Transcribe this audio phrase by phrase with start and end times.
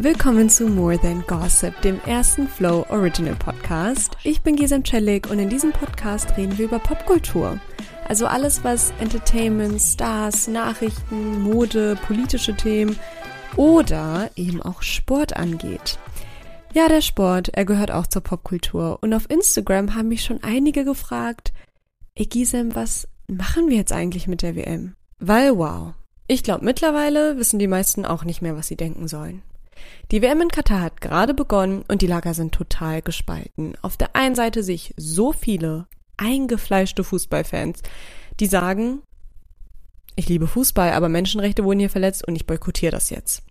[0.00, 4.16] Willkommen zu More Than Gossip, dem ersten Flow Original Podcast.
[4.22, 7.58] Ich bin Gisem Celik und in diesem Podcast reden wir über Popkultur.
[8.06, 12.96] Also alles, was Entertainment, Stars, Nachrichten, Mode, politische Themen
[13.56, 15.98] oder eben auch Sport angeht.
[16.72, 18.98] Ja, der Sport, er gehört auch zur Popkultur.
[19.00, 21.52] Und auf Instagram haben mich schon einige gefragt,
[22.14, 24.94] ey Gisem, was machen wir jetzt eigentlich mit der WM?
[25.18, 25.94] Weil wow.
[26.28, 29.42] Ich glaube, mittlerweile wissen die meisten auch nicht mehr, was sie denken sollen.
[30.10, 33.74] Die WM in Katar hat gerade begonnen und die Lager sind total gespalten.
[33.82, 37.82] Auf der einen Seite sehe ich so viele eingefleischte Fußballfans,
[38.40, 39.02] die sagen,
[40.16, 43.42] ich liebe Fußball, aber Menschenrechte wurden hier verletzt und ich boykottiere das jetzt.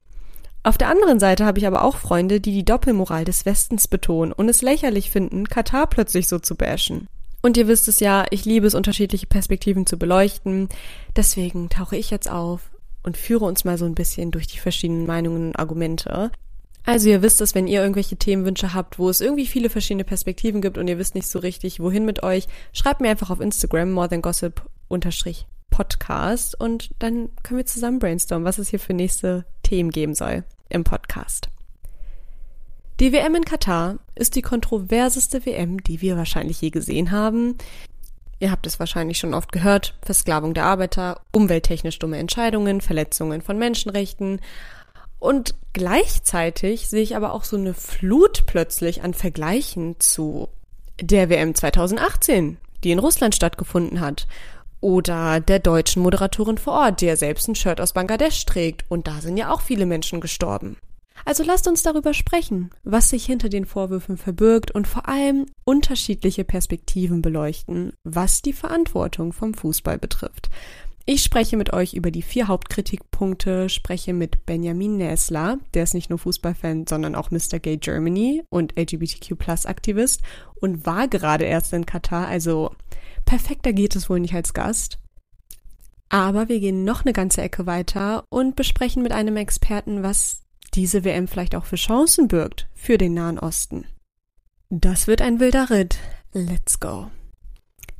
[0.63, 4.33] Auf der anderen Seite habe ich aber auch Freunde, die die Doppelmoral des Westens betonen
[4.33, 7.07] und es lächerlich finden, Katar plötzlich so zu bashen.
[7.41, 10.67] Und ihr wisst es ja, ich liebe es, unterschiedliche Perspektiven zu beleuchten.
[11.15, 12.61] Deswegen tauche ich jetzt auf
[13.07, 16.29] und führe uns mal so ein bisschen durch die verschiedenen Meinungen und Argumente.
[16.83, 20.61] Also ihr wisst es, wenn ihr irgendwelche Themenwünsche habt, wo es irgendwie viele verschiedene Perspektiven
[20.61, 23.91] gibt und ihr wisst nicht so richtig, wohin mit euch, schreibt mir einfach auf Instagram
[23.91, 28.93] more than gossip unterstrich Podcast und dann können wir zusammen brainstormen, was es hier für
[28.93, 31.49] nächste Themen geben soll im Podcast.
[32.99, 37.55] Die WM in Katar ist die kontroverseste WM, die wir wahrscheinlich je gesehen haben.
[38.39, 39.95] Ihr habt es wahrscheinlich schon oft gehört.
[40.01, 44.41] Versklavung der Arbeiter, umwelttechnisch dumme Entscheidungen, Verletzungen von Menschenrechten.
[45.19, 50.49] Und gleichzeitig sehe ich aber auch so eine Flut plötzlich an Vergleichen zu
[51.01, 54.27] der WM 2018, die in Russland stattgefunden hat.
[54.79, 58.85] Oder der deutschen Moderatorin vor Ort, der selbst ein Shirt aus Bangladesch trägt.
[58.89, 60.77] Und da sind ja auch viele Menschen gestorben.
[61.27, 66.45] Also lasst uns darüber sprechen, was sich hinter den Vorwürfen verbirgt und vor allem unterschiedliche
[66.45, 70.49] Perspektiven beleuchten, was die Verantwortung vom Fußball betrifft.
[71.05, 76.09] Ich spreche mit euch über die vier Hauptkritikpunkte, spreche mit Benjamin Näsler, der ist nicht
[76.09, 77.59] nur Fußballfan, sondern auch Mr.
[77.59, 80.21] Gay Germany und LGBTQ Plus Aktivist
[80.61, 82.71] und war gerade erst in Katar, also
[83.25, 84.97] perfekter geht es wohl nicht als Gast.
[86.07, 90.46] Aber wir gehen noch eine ganze Ecke weiter und besprechen mit einem Experten, was
[90.77, 93.85] diese WM vielleicht auch für Chancen birgt für den Nahen Osten.
[94.69, 95.97] Das wird ein wilder Ritt.
[96.33, 97.09] Let's go.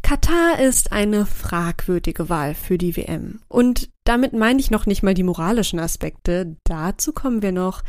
[0.04, 3.42] Katar ist eine fragwürdige Wahl für die WM.
[3.50, 6.56] Und damit meine ich noch nicht mal die moralischen Aspekte.
[6.64, 7.84] Dazu kommen wir noch.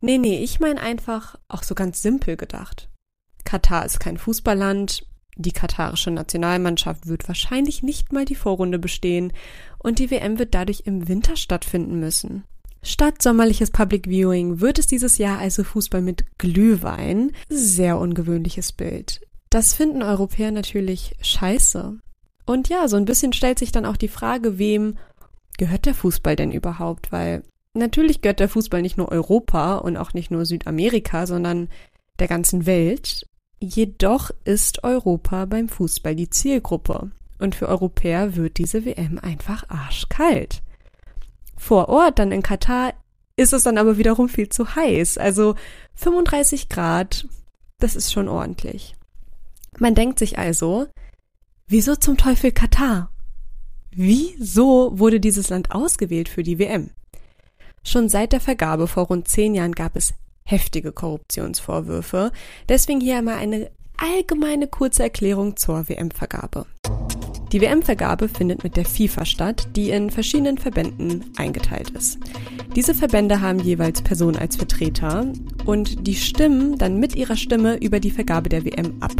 [0.00, 2.90] Nee, nee, ich meine einfach auch so ganz simpel gedacht.
[3.44, 5.06] Katar ist kein Fußballland.
[5.36, 9.32] Die katarische Nationalmannschaft wird wahrscheinlich nicht mal die Vorrunde bestehen
[9.78, 12.44] und die WM wird dadurch im Winter stattfinden müssen.
[12.84, 17.30] Statt sommerliches Public Viewing wird es dieses Jahr also Fußball mit Glühwein.
[17.48, 19.20] Sehr ungewöhnliches Bild.
[19.50, 21.98] Das finden Europäer natürlich scheiße.
[22.44, 24.98] Und ja, so ein bisschen stellt sich dann auch die Frage, wem
[25.58, 27.12] gehört der Fußball denn überhaupt?
[27.12, 31.68] Weil natürlich gehört der Fußball nicht nur Europa und auch nicht nur Südamerika, sondern
[32.18, 33.26] der ganzen Welt.
[33.60, 37.12] Jedoch ist Europa beim Fußball die Zielgruppe.
[37.38, 40.62] Und für Europäer wird diese WM einfach arschkalt
[41.62, 42.92] vor Ort, dann in Katar,
[43.36, 45.16] ist es dann aber wiederum viel zu heiß.
[45.16, 45.54] Also
[45.94, 47.26] 35 Grad,
[47.78, 48.96] das ist schon ordentlich.
[49.78, 50.86] Man denkt sich also,
[51.68, 53.10] wieso zum Teufel Katar?
[53.90, 56.90] Wieso wurde dieses Land ausgewählt für die WM?
[57.84, 62.32] Schon seit der Vergabe vor rund zehn Jahren gab es heftige Korruptionsvorwürfe.
[62.68, 66.66] Deswegen hier einmal eine allgemeine kurze Erklärung zur WM-Vergabe.
[67.52, 72.18] Die WM-Vergabe findet mit der FIFA statt, die in verschiedenen Verbänden eingeteilt ist.
[72.74, 75.30] Diese Verbände haben jeweils Personen als Vertreter
[75.66, 79.12] und die stimmen dann mit ihrer Stimme über die Vergabe der WM ab.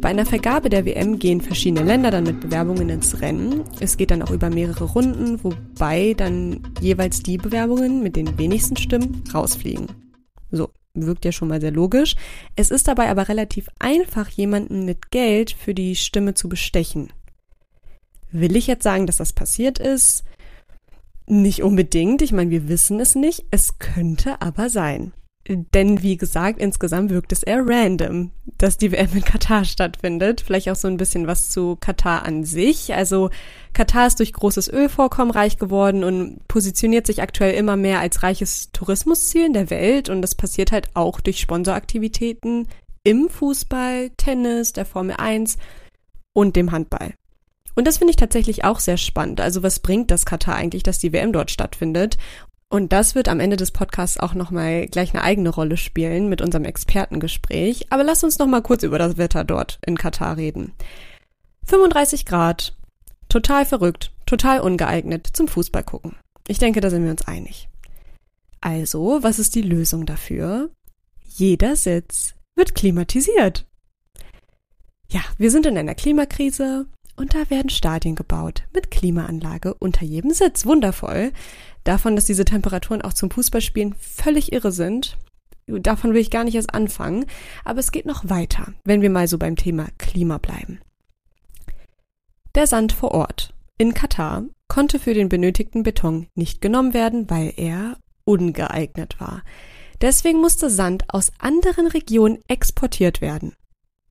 [0.00, 3.64] Bei einer Vergabe der WM gehen verschiedene Länder dann mit Bewerbungen ins Rennen.
[3.78, 8.76] Es geht dann auch über mehrere Runden, wobei dann jeweils die Bewerbungen mit den wenigsten
[8.78, 9.86] Stimmen rausfliegen.
[10.50, 12.16] So, wirkt ja schon mal sehr logisch.
[12.56, 17.08] Es ist dabei aber relativ einfach, jemanden mit Geld für die Stimme zu bestechen.
[18.34, 20.24] Will ich jetzt sagen, dass das passiert ist?
[21.28, 22.20] Nicht unbedingt.
[22.20, 23.44] Ich meine, wir wissen es nicht.
[23.52, 25.12] Es könnte aber sein.
[25.46, 30.40] Denn wie gesagt, insgesamt wirkt es eher random, dass die WM in Katar stattfindet.
[30.40, 32.92] Vielleicht auch so ein bisschen was zu Katar an sich.
[32.92, 33.30] Also
[33.72, 38.72] Katar ist durch großes Ölvorkommen reich geworden und positioniert sich aktuell immer mehr als reiches
[38.72, 40.08] Tourismusziel in der Welt.
[40.08, 42.66] Und das passiert halt auch durch Sponsoraktivitäten
[43.04, 45.56] im Fußball, Tennis, der Formel 1
[46.32, 47.14] und dem Handball.
[47.74, 49.40] Und das finde ich tatsächlich auch sehr spannend.
[49.40, 52.18] Also was bringt das Katar eigentlich, dass die WM dort stattfindet?
[52.68, 56.40] Und das wird am Ende des Podcasts auch nochmal gleich eine eigene Rolle spielen mit
[56.40, 57.86] unserem Expertengespräch.
[57.90, 60.72] Aber lass uns nochmal kurz über das Wetter dort in Katar reden.
[61.66, 62.76] 35 Grad.
[63.28, 64.12] Total verrückt.
[64.26, 66.16] Total ungeeignet zum Fußball gucken.
[66.48, 67.68] Ich denke, da sind wir uns einig.
[68.60, 70.70] Also, was ist die Lösung dafür?
[71.22, 73.66] Jeder Sitz wird klimatisiert.
[75.10, 76.86] Ja, wir sind in einer Klimakrise
[77.16, 80.66] und da werden Stadien gebaut mit Klimaanlage unter jedem Sitz.
[80.66, 81.32] Wundervoll.
[81.84, 85.16] Davon, dass diese Temperaturen auch zum Fußballspielen völlig irre sind.
[85.66, 87.26] Davon will ich gar nicht erst anfangen.
[87.64, 90.80] Aber es geht noch weiter, wenn wir mal so beim Thema Klima bleiben.
[92.54, 97.52] Der Sand vor Ort in Katar konnte für den benötigten Beton nicht genommen werden, weil
[97.56, 99.42] er ungeeignet war.
[100.00, 103.54] Deswegen musste Sand aus anderen Regionen exportiert werden.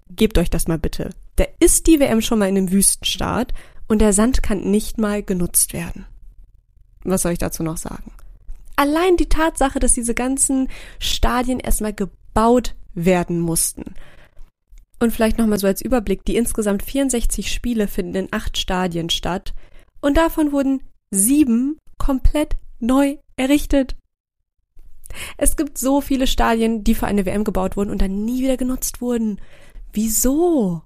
[0.09, 1.09] Gebt euch das mal bitte.
[1.35, 3.53] Da ist die WM schon mal in einem Wüstenstaat
[3.87, 6.05] und der Sand kann nicht mal genutzt werden.
[7.03, 8.11] Was soll ich dazu noch sagen?
[8.75, 10.69] Allein die Tatsache, dass diese ganzen
[10.99, 13.95] Stadien erstmal gebaut werden mussten.
[14.99, 19.53] Und vielleicht nochmal so als Überblick, die insgesamt 64 Spiele finden in acht Stadien statt
[20.01, 20.81] und davon wurden
[21.11, 23.95] sieben komplett neu errichtet.
[25.37, 28.57] Es gibt so viele Stadien, die für eine WM gebaut wurden und dann nie wieder
[28.57, 29.39] genutzt wurden.
[29.91, 30.81] Wieso?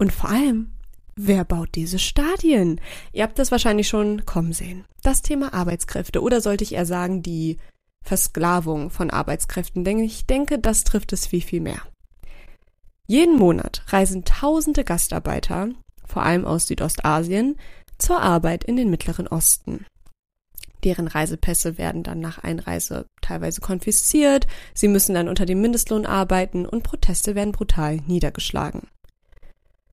[0.00, 0.70] Und vor allem,
[1.14, 2.80] wer baut diese Stadien?
[3.12, 4.86] Ihr habt das wahrscheinlich schon kommen sehen.
[5.02, 7.58] Das Thema Arbeitskräfte oder sollte ich eher sagen, die
[8.02, 11.82] Versklavung von Arbeitskräften, denn ich denke, das trifft es viel, viel mehr.
[13.08, 15.68] Jeden Monat reisen tausende Gastarbeiter,
[16.06, 17.56] vor allem aus Südostasien,
[17.98, 19.84] zur Arbeit in den Mittleren Osten.
[20.82, 26.64] Deren Reisepässe werden dann nach Einreise teilweise konfisziert, sie müssen dann unter dem Mindestlohn arbeiten
[26.64, 28.88] und Proteste werden brutal niedergeschlagen.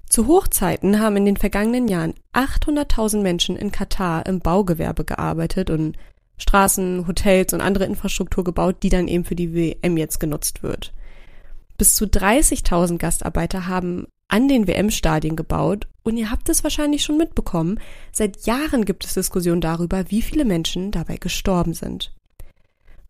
[0.09, 5.98] Zu Hochzeiten haben in den vergangenen Jahren 800.000 Menschen in Katar im Baugewerbe gearbeitet und
[6.38, 10.94] Straßen, Hotels und andere Infrastruktur gebaut, die dann eben für die WM jetzt genutzt wird.
[11.77, 17.18] Bis zu 30.000 Gastarbeiter haben an den WM-Stadien gebaut und ihr habt es wahrscheinlich schon
[17.18, 17.80] mitbekommen,
[18.12, 22.13] seit Jahren gibt es Diskussionen darüber, wie viele Menschen dabei gestorben sind.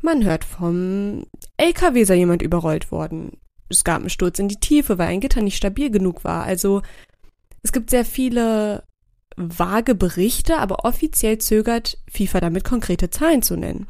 [0.02, 1.26] Man hört vom
[1.58, 3.38] LKW sei jemand überrollt worden.
[3.70, 6.44] Es gab einen Sturz in die Tiefe, weil ein Gitter nicht stabil genug war.
[6.44, 6.82] Also
[7.64, 8.84] es gibt sehr viele
[9.36, 13.88] vage Berichte, aber offiziell zögert FIFA damit konkrete Zahlen zu nennen.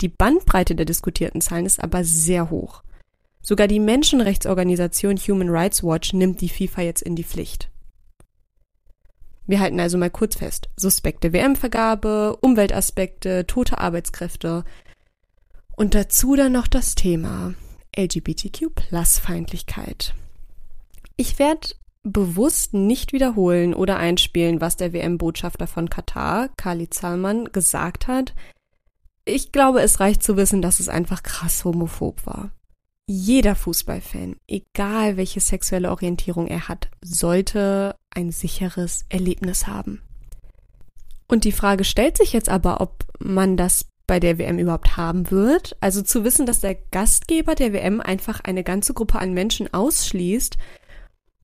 [0.00, 2.82] Die Bandbreite der diskutierten Zahlen ist aber sehr hoch.
[3.42, 7.70] Sogar die Menschenrechtsorganisation Human Rights Watch nimmt die FIFA jetzt in die Pflicht.
[9.46, 10.68] Wir halten also mal kurz fest.
[10.76, 14.64] Suspekte WM-Vergabe, Umweltaspekte, tote Arbeitskräfte.
[15.76, 17.54] Und dazu dann noch das Thema
[17.96, 20.14] LGBTQ-Plus-Feindlichkeit.
[21.16, 21.68] Ich werde
[22.02, 28.34] bewusst nicht wiederholen oder einspielen, was der WM-Botschafter von Katar, Khalid Salman, gesagt hat.
[29.24, 32.50] Ich glaube, es reicht zu wissen, dass es einfach krass homophob war.
[33.06, 40.00] Jeder Fußballfan, egal welche sexuelle Orientierung er hat, sollte ein sicheres Erlebnis haben.
[41.28, 45.30] Und die Frage stellt sich jetzt aber, ob man das bei der WM überhaupt haben
[45.30, 45.76] wird.
[45.78, 50.56] Also zu wissen, dass der Gastgeber der WM einfach eine ganze Gruppe an Menschen ausschließt,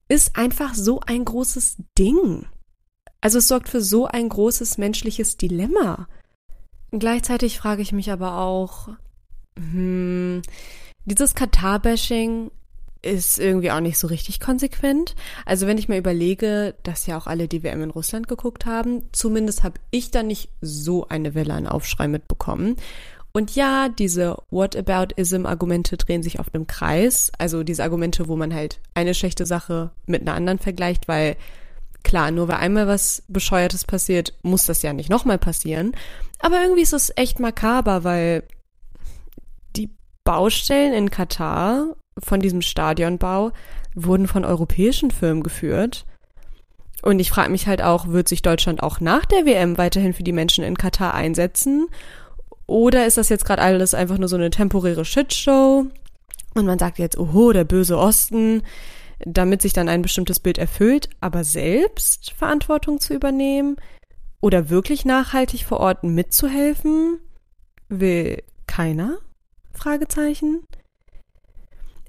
[0.09, 2.45] ist einfach so ein großes Ding.
[3.21, 6.09] Also es sorgt für so ein großes menschliches Dilemma.
[6.91, 8.89] Gleichzeitig frage ich mich aber auch,
[9.57, 10.41] hm,
[11.05, 12.51] dieses Katar-Bashing
[13.07, 15.15] ist irgendwie auch nicht so richtig konsequent.
[15.45, 19.03] Also wenn ich mir überlege, dass ja auch alle die WM in Russland geguckt haben,
[19.11, 22.75] zumindest habe ich da nicht so eine Welle an Aufschrei mitbekommen.
[23.31, 27.31] Und ja, diese Whataboutism-Argumente drehen sich auf einem Kreis.
[27.37, 31.35] Also diese Argumente, wo man halt eine schlechte Sache mit einer anderen vergleicht, weil
[32.03, 35.93] klar, nur weil einmal was Bescheuertes passiert, muss das ja nicht nochmal passieren.
[36.39, 38.43] Aber irgendwie ist es echt makaber, weil
[40.27, 43.51] Baustellen in Katar von diesem Stadionbau
[43.95, 46.05] wurden von europäischen Firmen geführt.
[47.01, 50.23] Und ich frage mich halt auch, wird sich Deutschland auch nach der WM weiterhin für
[50.23, 51.87] die Menschen in Katar einsetzen?
[52.65, 55.85] Oder ist das jetzt gerade alles einfach nur so eine temporäre Shitshow?
[56.53, 58.63] Und man sagt jetzt, oho, der böse Osten,
[59.19, 63.77] damit sich dann ein bestimmtes Bild erfüllt, aber selbst Verantwortung zu übernehmen
[64.41, 67.19] oder wirklich nachhaltig vor Ort mitzuhelfen,
[67.89, 69.17] will keiner?
[69.73, 70.63] Fragezeichen.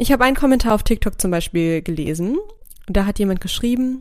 [0.01, 2.39] Ich habe einen Kommentar auf TikTok zum Beispiel gelesen.
[2.87, 4.01] Da hat jemand geschrieben,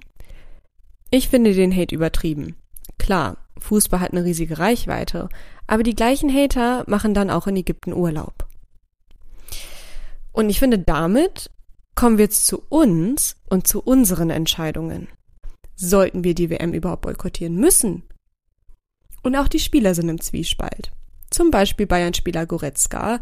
[1.10, 2.56] ich finde den Hate übertrieben.
[3.00, 5.28] Klar, Fußball hat eine riesige Reichweite,
[5.66, 8.48] aber die gleichen Hater machen dann auch in Ägypten Urlaub.
[10.32, 11.50] Und ich finde, damit
[11.96, 15.08] kommen wir jetzt zu uns und zu unseren Entscheidungen.
[15.76, 18.04] Sollten wir die WM überhaupt boykottieren müssen?
[19.24, 20.92] Und auch die Spieler sind im Zwiespalt.
[21.32, 23.20] Zum Beispiel Bayern-Spieler Goretzka,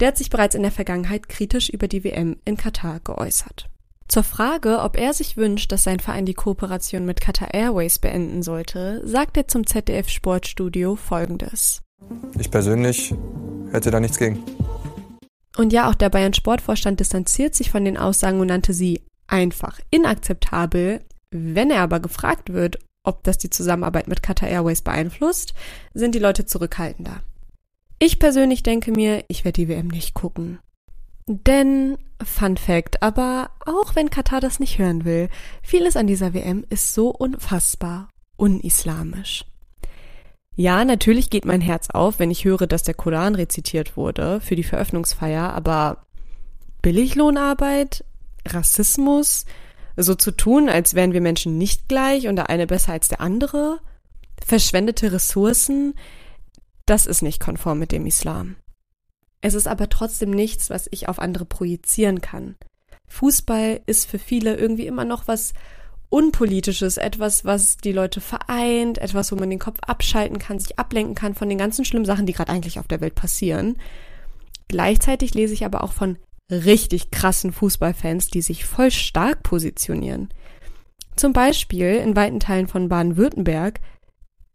[0.00, 3.68] der hat sich bereits in der Vergangenheit kritisch über die WM in Katar geäußert.
[4.08, 8.42] Zur Frage, ob er sich wünscht, dass sein Verein die Kooperation mit Qatar Airways beenden
[8.42, 11.82] sollte, sagt er zum ZDF Sportstudio Folgendes.
[12.38, 13.14] Ich persönlich
[13.72, 14.42] hätte da nichts gegen.
[15.56, 19.80] Und ja, auch der Bayern Sportvorstand distanziert sich von den Aussagen und nannte sie einfach
[19.90, 21.00] inakzeptabel.
[21.30, 25.54] Wenn er aber gefragt wird, ob das die Zusammenarbeit mit Qatar Airways beeinflusst,
[25.94, 27.20] sind die Leute zurückhaltender.
[27.98, 30.58] Ich persönlich denke mir, ich werde die WM nicht gucken.
[31.26, 35.30] Denn, Fun Fact, aber auch wenn Katar das nicht hören will,
[35.62, 39.44] vieles an dieser WM ist so unfassbar unislamisch.
[40.56, 44.54] Ja, natürlich geht mein Herz auf, wenn ich höre, dass der Koran rezitiert wurde für
[44.54, 46.04] die Veröffnungsfeier, aber
[46.82, 48.04] Billiglohnarbeit,
[48.46, 49.46] Rassismus,
[49.96, 53.20] so zu tun, als wären wir Menschen nicht gleich und der eine besser als der
[53.20, 53.80] andere,
[54.44, 55.94] verschwendete Ressourcen,
[56.86, 58.56] das ist nicht konform mit dem Islam.
[59.40, 62.56] Es ist aber trotzdem nichts, was ich auf andere projizieren kann.
[63.08, 65.52] Fußball ist für viele irgendwie immer noch was
[66.14, 71.16] Unpolitisches, etwas, was die Leute vereint, etwas, wo man den Kopf abschalten kann, sich ablenken
[71.16, 73.78] kann von den ganzen schlimmen Sachen, die gerade eigentlich auf der Welt passieren.
[74.68, 76.16] Gleichzeitig lese ich aber auch von
[76.50, 80.28] richtig krassen Fußballfans, die sich voll stark positionieren.
[81.16, 83.80] Zum Beispiel in weiten Teilen von Baden-Württemberg,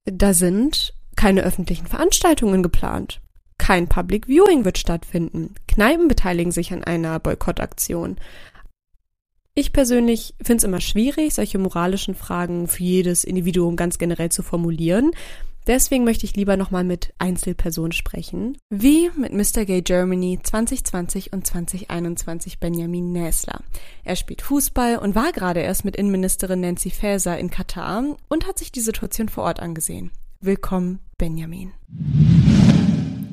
[0.06, 3.20] da sind keine öffentlichen Veranstaltungen geplant.
[3.58, 5.54] Kein Public Viewing wird stattfinden.
[5.68, 8.16] Kneipen beteiligen sich an einer Boykottaktion.
[9.54, 14.44] Ich persönlich finde es immer schwierig, solche moralischen Fragen für jedes Individuum ganz generell zu
[14.44, 15.12] formulieren.
[15.68, 19.66] Deswegen möchte ich lieber nochmal mit Einzelpersonen sprechen, wie mit Mr.
[19.66, 23.60] Gay Germany 2020 und 2021 Benjamin Näsler.
[24.06, 28.58] Er spielt Fußball und war gerade erst mit Innenministerin Nancy Faeser in Katar und hat
[28.58, 30.12] sich die Situation vor Ort angesehen.
[30.42, 31.74] Willkommen, Benjamin.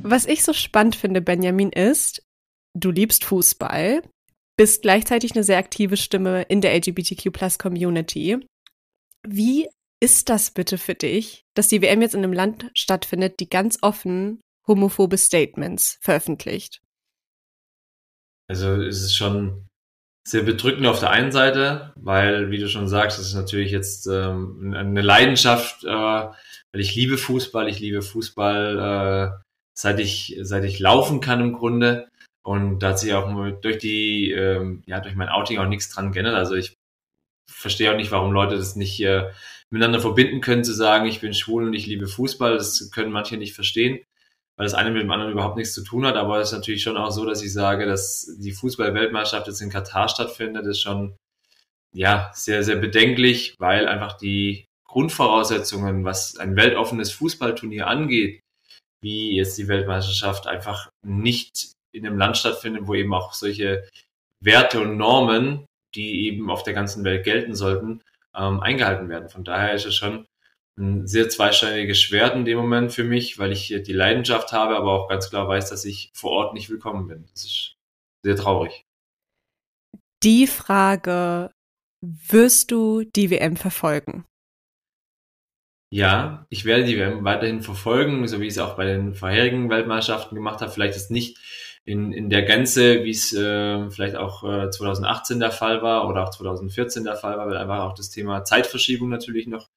[0.03, 2.27] Was ich so spannend finde, Benjamin, ist,
[2.75, 4.03] du liebst Fußball,
[4.57, 8.39] bist gleichzeitig eine sehr aktive Stimme in der LGBTQ-Plus-Community.
[9.25, 9.69] Wie
[10.01, 13.79] ist das bitte für dich, dass die WM jetzt in einem Land stattfindet, die ganz
[13.83, 16.83] offen homophobe Statements veröffentlicht?
[18.49, 19.69] Also es ist schon
[20.27, 24.09] sehr bedrückend auf der einen Seite, weil, wie du schon sagst, es ist natürlich jetzt
[24.09, 26.27] ähm, eine Leidenschaft, äh,
[26.77, 29.43] weil ich liebe Fußball, ich liebe Fußball äh,
[29.73, 32.07] seit ich, seit ich laufen kann im Grunde.
[32.45, 36.13] Und da hat sich auch durch die, ähm, ja, durch mein Outing auch nichts dran
[36.13, 36.35] geändert.
[36.35, 36.75] Also ich
[37.51, 39.31] verstehe auch nicht, warum Leute das nicht äh,
[39.71, 42.59] miteinander verbinden können, zu sagen, ich bin schwul und ich liebe Fußball.
[42.59, 44.05] Das können manche nicht verstehen,
[44.59, 46.17] weil das eine mit dem anderen überhaupt nichts zu tun hat.
[46.17, 49.71] Aber es ist natürlich schon auch so, dass ich sage, dass die Fußball-Weltmeisterschaft jetzt in
[49.71, 51.17] Katar stattfindet, ist schon
[51.95, 58.41] ja sehr, sehr bedenklich, weil einfach die Grundvoraussetzungen, was ein weltoffenes Fußballturnier angeht,
[59.03, 63.89] wie jetzt die Weltmeisterschaft einfach nicht in einem Land stattfindet, wo eben auch solche
[64.43, 68.03] Werte und Normen, die eben auf der ganzen Welt gelten sollten,
[68.35, 69.29] ähm, eingehalten werden.
[69.29, 70.27] Von daher ist es schon
[70.79, 74.93] ein sehr zweischneidiges Schwert in dem Moment für mich, weil ich die Leidenschaft habe, aber
[74.93, 77.27] auch ganz klar weiß, dass ich vor Ort nicht willkommen bin.
[77.33, 77.77] Das ist
[78.23, 78.85] sehr traurig.
[80.23, 81.51] Die Frage,
[82.03, 84.25] wirst du die WM verfolgen?
[85.97, 89.71] Ja, ich werde die WM weiterhin verfolgen, so wie ich es auch bei den vorherigen
[89.71, 90.71] Weltmeisterschaften gemacht habe.
[90.71, 91.39] Vielleicht ist nicht
[91.87, 96.25] in, in der Gänze, wie es äh, vielleicht auch äh, 2018 der Fall war oder
[96.25, 99.71] auch 2014 der Fall war, weil einfach auch das Thema Zeitverschiebung natürlich noch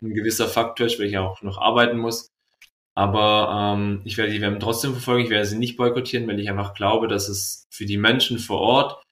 [0.00, 2.30] ein gewisser Faktor ist, ich auch noch arbeiten muss.
[2.94, 5.24] Aber ähm, ich werde die WM trotzdem verfolgen.
[5.24, 8.60] Ich werde sie nicht boykottieren, weil ich einfach glaube, dass es für die Menschen vor
[8.60, 9.03] Ort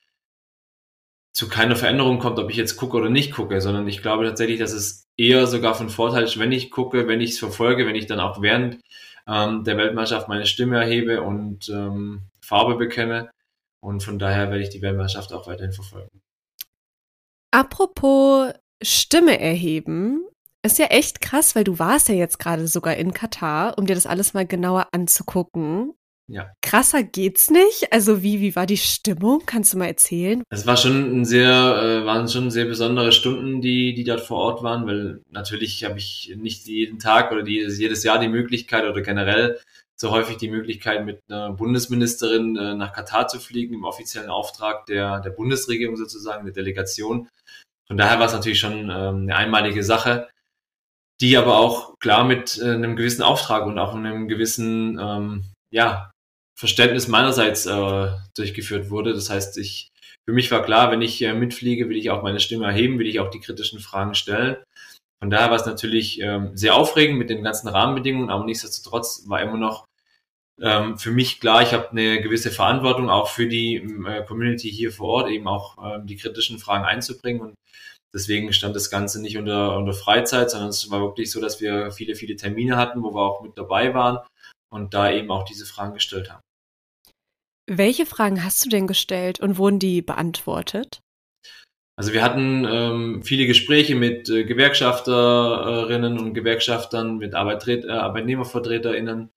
[1.33, 4.59] zu keiner Veränderung kommt, ob ich jetzt gucke oder nicht gucke, sondern ich glaube tatsächlich,
[4.59, 7.95] dass es eher sogar von Vorteil ist, wenn ich gucke, wenn ich es verfolge, wenn
[7.95, 8.83] ich dann auch während
[9.27, 13.31] ähm, der Weltmeisterschaft meine Stimme erhebe und ähm, Farbe bekenne.
[13.81, 16.21] Und von daher werde ich die Weltmeisterschaft auch weiterhin verfolgen.
[17.51, 20.27] Apropos Stimme erheben,
[20.65, 23.95] ist ja echt krass, weil du warst ja jetzt gerade sogar in Katar, um dir
[23.95, 25.95] das alles mal genauer anzugucken.
[26.33, 26.51] Ja.
[26.63, 27.93] Krasser geht's nicht.
[27.93, 29.43] Also wie, wie war die Stimmung?
[29.45, 30.43] Kannst du mal erzählen?
[30.49, 34.39] Es war schon ein sehr, äh, waren schon sehr besondere Stunden, die, die dort vor
[34.39, 38.85] Ort waren, weil natürlich habe ich nicht jeden Tag oder die, jedes Jahr die Möglichkeit
[38.87, 39.61] oder generell
[39.95, 44.87] so häufig die Möglichkeit, mit einer Bundesministerin äh, nach Katar zu fliegen, im offiziellen Auftrag
[44.87, 47.29] der, der Bundesregierung sozusagen, der Delegation.
[47.87, 50.31] Von daher war es natürlich schon ähm, eine einmalige Sache,
[51.21, 56.12] die aber auch klar mit äh, einem gewissen Auftrag und auch einem gewissen ähm, ja,
[56.63, 59.15] Verständnis meinerseits äh, durchgeführt wurde.
[59.15, 59.89] Das heißt, ich,
[60.25, 63.09] für mich war klar, wenn ich äh, mitfliege, will ich auch meine Stimme erheben, will
[63.09, 64.59] ich auch die kritischen Fragen stellen.
[65.21, 69.43] Von daher war es natürlich ähm, sehr aufregend mit den ganzen Rahmenbedingungen, aber nichtsdestotrotz war
[69.43, 69.87] immer noch
[70.61, 74.93] ähm, für mich klar, ich habe eine gewisse Verantwortung auch für die äh, Community hier
[74.93, 77.43] vor Ort, eben auch äh, die kritischen Fragen einzubringen.
[77.43, 77.55] Und
[78.15, 81.91] deswegen stand das Ganze nicht unter, unter Freizeit, sondern es war wirklich so, dass wir
[81.91, 84.25] viele, viele Termine hatten, wo wir auch mit dabei waren
[84.73, 86.41] und da eben auch diese Fragen gestellt haben.
[87.75, 91.01] Welche Fragen hast du denn gestellt und wurden die beantwortet?
[91.97, 99.31] Also wir hatten ähm, viele Gespräche mit äh, Gewerkschafterinnen und Gewerkschaftern, mit Arbeitret äh, ArbeitnehmervertreterInnen.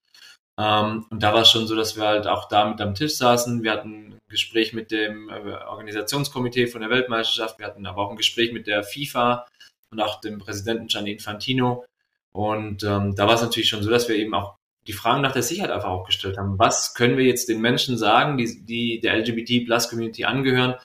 [0.60, 3.16] Ähm, und da war es schon so, dass wir halt auch da mit am Tisch
[3.16, 3.64] saßen.
[3.64, 7.58] Wir hatten ein Gespräch mit dem äh, Organisationskomitee von der Weltmeisterschaft.
[7.60, 9.46] Wir hatten aber auch ein Gespräch mit der FIFA
[9.92, 11.86] und auch dem Präsidenten Gianni Infantino.
[12.34, 15.32] Und ähm, da war es natürlich schon so, dass wir eben auch die Fragen nach
[15.32, 16.60] der Sicherheit einfach auch gestellt haben.
[16.60, 20.76] Was können wir jetzt den Menschen sagen, die, die der LGBT-Plus-Community angehören?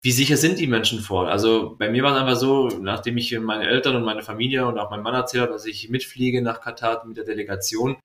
[0.00, 1.28] Wie sicher sind die Menschen vor?
[1.28, 4.78] Also bei mir war es einfach so, nachdem ich meine Eltern und meine Familie und
[4.78, 7.96] auch mein Mann erzählt habe, dass ich mitfliege nach Katar mit der Delegation,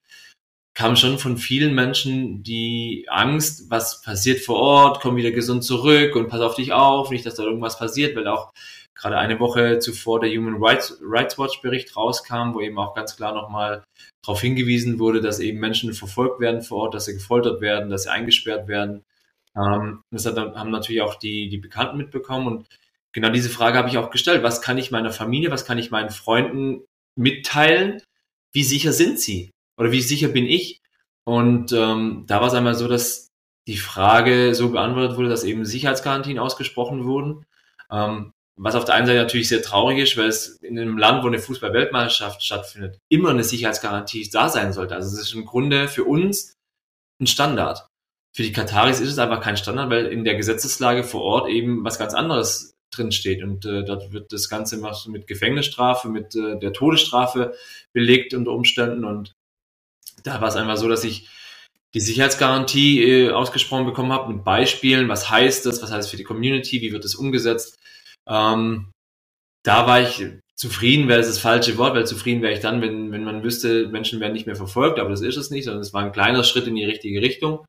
[0.73, 6.15] kam schon von vielen Menschen die Angst, was passiert vor Ort, komm wieder gesund zurück
[6.15, 8.53] und pass auf dich auf, nicht, dass da irgendwas passiert, weil auch
[8.95, 13.15] gerade eine Woche zuvor der Human Rights, Rights Watch Bericht rauskam, wo eben auch ganz
[13.15, 13.83] klar nochmal
[14.21, 18.03] darauf hingewiesen wurde, dass eben Menschen verfolgt werden vor Ort, dass sie gefoltert werden, dass
[18.03, 19.03] sie eingesperrt werden.
[19.55, 22.67] Ähm, das hat, haben natürlich auch die, die Bekannten mitbekommen und
[23.11, 24.43] genau diese Frage habe ich auch gestellt.
[24.43, 26.83] Was kann ich meiner Familie, was kann ich meinen Freunden
[27.15, 28.01] mitteilen?
[28.51, 29.51] Wie sicher sind sie?
[29.77, 30.81] Oder wie sicher bin ich?
[31.25, 33.29] Und ähm, da war es einmal so, dass
[33.67, 37.45] die Frage so beantwortet wurde, dass eben Sicherheitsgarantien ausgesprochen wurden.
[37.89, 41.23] Ähm, was auf der einen Seite natürlich sehr traurig ist, weil es in einem Land,
[41.23, 44.95] wo eine Fußball-Weltmeisterschaft stattfindet, immer eine Sicherheitsgarantie da sein sollte.
[44.95, 46.55] Also es ist im Grunde für uns
[47.19, 47.87] ein Standard.
[48.35, 51.83] Für die Kataris ist es einfach kein Standard, weil in der Gesetzeslage vor Ort eben
[51.83, 53.43] was ganz anderes drin steht.
[53.43, 57.53] Und äh, dort wird das Ganze mit Gefängnisstrafe, mit äh, der Todesstrafe
[57.91, 59.03] belegt unter Umständen.
[59.03, 59.33] Und
[60.23, 61.27] da war es einfach so, dass ich
[61.93, 65.09] die Sicherheitsgarantie äh, ausgesprochen bekommen habe mit Beispielen.
[65.09, 65.81] Was heißt das?
[65.81, 66.81] Was heißt für die Community?
[66.81, 67.79] Wie wird das umgesetzt?
[68.27, 68.91] Ähm,
[69.63, 70.25] da war ich
[70.55, 73.87] zufrieden, wäre das das falsche Wort, weil zufrieden wäre ich dann, wenn, wenn man wüsste,
[73.87, 76.43] Menschen werden nicht mehr verfolgt, aber das ist es nicht, sondern es war ein kleiner
[76.43, 77.65] Schritt in die richtige Richtung.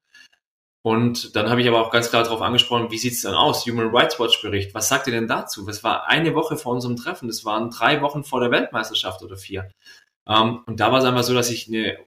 [0.86, 3.66] Und dann habe ich aber auch ganz klar darauf angesprochen, wie sieht es dann aus?
[3.66, 5.64] Human Rights Watch Bericht, was sagt ihr denn dazu?
[5.64, 9.36] Das war eine Woche vor unserem Treffen, das waren drei Wochen vor der Weltmeisterschaft oder
[9.38, 9.70] vier.
[10.28, 11.98] Ähm, und da war es einfach so, dass ich eine,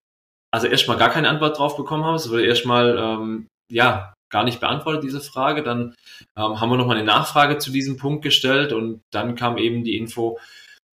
[0.54, 2.18] also erstmal gar keine Antwort drauf bekommen habe.
[2.18, 5.64] Es wurde erstmal, ähm, ja, gar nicht beantwortet, diese Frage.
[5.64, 5.96] Dann
[6.36, 9.98] ähm, haben wir nochmal eine Nachfrage zu diesem Punkt gestellt und dann kam eben die
[9.98, 10.40] Info,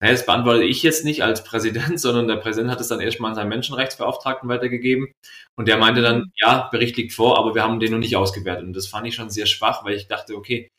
[0.00, 3.30] naja, das beantworte ich jetzt nicht als Präsident, sondern der Präsident hat es dann erstmal
[3.30, 5.12] an seinen Menschenrechtsbeauftragten weitergegeben
[5.56, 8.64] und der meinte dann, ja, Bericht liegt vor, aber wir haben den noch nicht ausgewertet.
[8.66, 10.70] Und das fand ich schon sehr schwach, weil ich dachte, okay,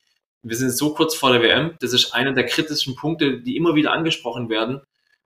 [0.43, 3.73] wir sind so kurz vor der WM, das ist einer der kritischen Punkte, die immer
[3.73, 4.81] wieder angesprochen werden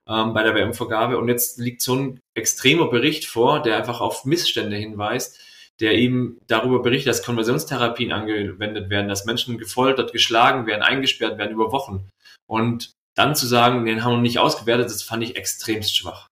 [0.07, 4.23] ähm, bei der WM-Vergabe und jetzt liegt so ein extremer Bericht vor, der einfach auf
[4.23, 5.39] Missstände hinweist
[5.79, 11.53] der eben darüber berichtet, dass Konversionstherapien angewendet werden, dass Menschen gefoltert, geschlagen werden, eingesperrt werden
[11.53, 12.09] über Wochen.
[12.47, 16.27] Und dann zu sagen, den haben wir nicht ausgewertet, das fand ich extremst schwach.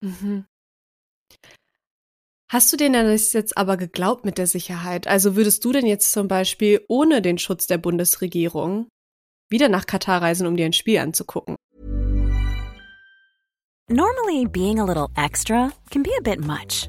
[0.00, 0.44] Mhm.
[2.52, 5.06] Hast du denn das jetzt aber geglaubt mit der Sicherheit?
[5.06, 8.88] Also würdest du denn jetzt zum Beispiel ohne den Schutz der Bundesregierung
[9.48, 11.56] wieder nach Katar reisen, um dir ein Spiel anzugucken?
[13.88, 16.88] Normally being a little extra can be a bit much.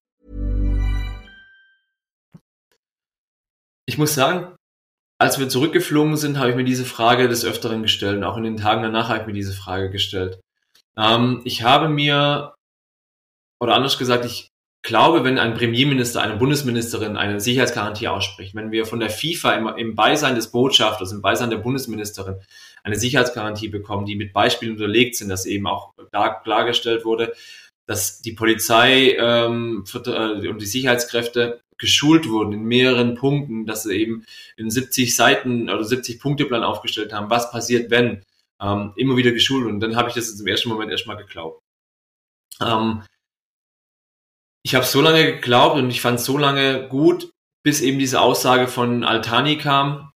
[3.91, 4.55] Ich muss sagen,
[5.19, 8.45] als wir zurückgeflogen sind, habe ich mir diese Frage des Öfteren gestellt und auch in
[8.45, 10.39] den Tagen danach habe ich mir diese Frage gestellt.
[10.97, 12.55] Ähm, ich habe mir,
[13.61, 14.47] oder anders gesagt, ich
[14.81, 19.67] glaube, wenn ein Premierminister, eine Bundesministerin eine Sicherheitsgarantie ausspricht, wenn wir von der FIFA im,
[19.75, 22.37] im Beisein des Botschafters, im Beisein der Bundesministerin
[22.83, 27.33] eine Sicherheitsgarantie bekommen, die mit Beispielen unterlegt sind, dass eben auch klar, klargestellt wurde,
[27.87, 33.97] dass die Polizei ähm, äh, und die Sicherheitskräfte geschult wurden in mehreren Punkten, dass sie
[33.97, 38.23] eben in 70 Seiten oder 70 Punkteplan aufgestellt haben, was passiert, wenn,
[38.61, 41.61] ähm, immer wieder geschult und dann habe ich das jetzt im ersten Moment erstmal geglaubt.
[42.61, 43.03] Ähm,
[44.63, 47.31] ich habe so lange geglaubt und ich fand es so lange gut,
[47.63, 50.11] bis eben diese Aussage von Altani kam,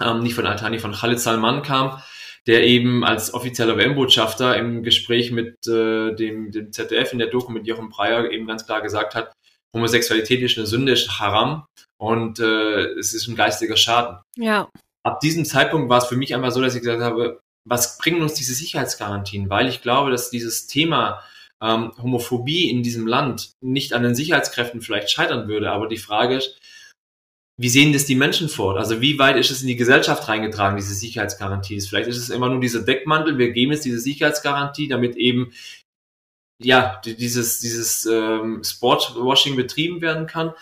[0.00, 2.02] ähm, nicht von Altani, von Khalid Salman kam,
[2.46, 7.52] der eben als offizieller WM-Botschafter im Gespräch mit äh, dem, dem ZDF in der Doku
[7.52, 9.32] mit Jochen Breyer eben ganz klar gesagt hat,
[9.76, 11.66] Homosexualität ist eine Sünde, ist Haram
[11.98, 14.18] und äh, es ist ein geistiger Schaden.
[14.36, 14.68] Ja.
[15.04, 18.22] Ab diesem Zeitpunkt war es für mich einmal so, dass ich gesagt habe, was bringen
[18.22, 19.50] uns diese Sicherheitsgarantien?
[19.50, 21.22] Weil ich glaube, dass dieses Thema
[21.62, 26.36] ähm, Homophobie in diesem Land nicht an den Sicherheitskräften vielleicht scheitern würde, aber die Frage
[26.36, 26.58] ist,
[27.58, 28.76] wie sehen das die Menschen vor?
[28.76, 31.88] Also wie weit ist es in die Gesellschaft reingetragen, diese Sicherheitsgaranties?
[31.88, 35.52] Vielleicht ist es immer nur dieser Deckmantel, wir geben jetzt diese Sicherheitsgarantie, damit eben
[36.62, 40.52] ja dieses, dieses ähm, Sportwashing betrieben werden kann.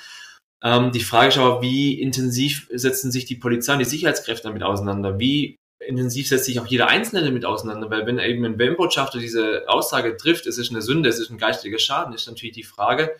[0.62, 4.62] Ähm, die Frage ist aber, wie intensiv setzen sich die Polizei und die Sicherheitskräfte damit
[4.62, 5.18] auseinander?
[5.18, 7.90] Wie intensiv setzt sich auch jeder Einzelne damit auseinander?
[7.90, 11.38] Weil wenn eben ein WM-Botschafter diese Aussage trifft, es ist eine Sünde, es ist ein
[11.38, 13.16] geistiger Schaden, ist natürlich die Frage,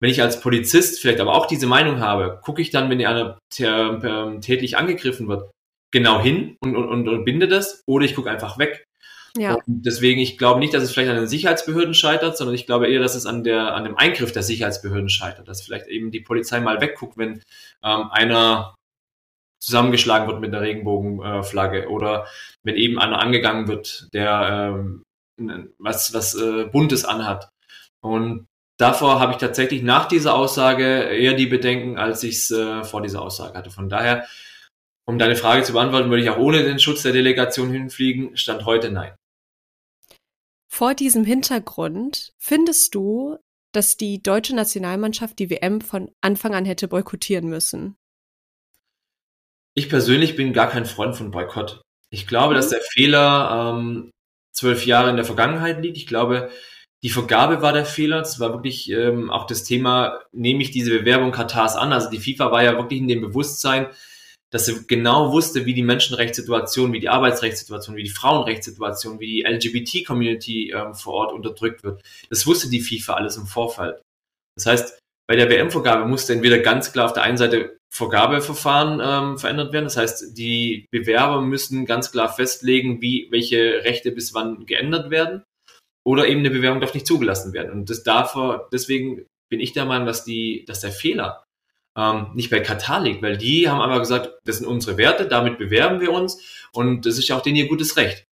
[0.00, 3.38] wenn ich als Polizist vielleicht aber auch diese Meinung habe, gucke ich dann, wenn einer
[3.58, 5.50] ähm, tätlich angegriffen wird,
[5.92, 8.84] genau hin und, und, und binde das oder ich gucke einfach weg.
[9.36, 9.54] Ja.
[9.54, 12.88] Und deswegen, ich glaube nicht, dass es vielleicht an den Sicherheitsbehörden scheitert, sondern ich glaube
[12.88, 16.20] eher, dass es an, der, an dem Eingriff der Sicherheitsbehörden scheitert, dass vielleicht eben die
[16.20, 17.42] Polizei mal wegguckt, wenn
[17.82, 18.74] ähm, einer
[19.60, 22.26] zusammengeschlagen wird mit einer Regenbogenflagge äh, oder
[22.62, 25.02] wenn eben einer angegangen wird, der ähm,
[25.78, 27.50] was, was äh, Buntes anhat.
[28.02, 28.46] Und
[28.78, 33.02] davor habe ich tatsächlich nach dieser Aussage eher die Bedenken, als ich es äh, vor
[33.02, 33.70] dieser Aussage hatte.
[33.70, 34.26] Von daher,
[35.06, 38.36] um deine Frage zu beantworten, würde ich auch ohne den Schutz der Delegation hinfliegen.
[38.36, 39.12] Stand heute nein.
[40.80, 43.36] Vor diesem Hintergrund findest du,
[43.70, 47.98] dass die deutsche Nationalmannschaft die WM von Anfang an hätte boykottieren müssen?
[49.74, 51.82] Ich persönlich bin gar kein Freund von Boykott.
[52.08, 52.70] Ich glaube, dass mhm.
[52.70, 54.10] der Fehler ähm,
[54.52, 55.98] zwölf Jahre in der Vergangenheit liegt.
[55.98, 56.50] Ich glaube,
[57.02, 58.22] die Vergabe war der Fehler.
[58.22, 61.92] Es war wirklich ähm, auch das Thema, nehme ich diese Bewerbung Katars an?
[61.92, 63.88] Also die FIFA war ja wirklich in dem Bewusstsein,
[64.52, 69.42] dass sie genau wusste, wie die Menschenrechtssituation, wie die Arbeitsrechtssituation, wie die Frauenrechtssituation, wie die
[69.42, 72.02] LGBT-Community ähm, vor Ort unterdrückt wird.
[72.28, 74.02] Das wusste die FIFA alles im Vorfeld.
[74.56, 79.38] Das heißt, bei der WM-Vergabe musste entweder ganz klar auf der einen Seite Vergabeverfahren ähm,
[79.38, 79.84] verändert werden.
[79.84, 85.44] Das heißt, die Bewerber müssen ganz klar festlegen, wie welche Rechte bis wann geändert werden
[86.04, 87.72] oder eben eine Bewerbung darf nicht zugelassen werden.
[87.72, 88.36] Und das darf,
[88.72, 91.44] deswegen bin ich der Meinung, dass die, dass der Fehler
[92.00, 95.58] ähm, nicht bei Katar liegt, weil die haben einfach gesagt, das sind unsere Werte, damit
[95.58, 96.40] bewerben wir uns
[96.72, 98.26] und das ist ja auch denen ihr gutes Recht.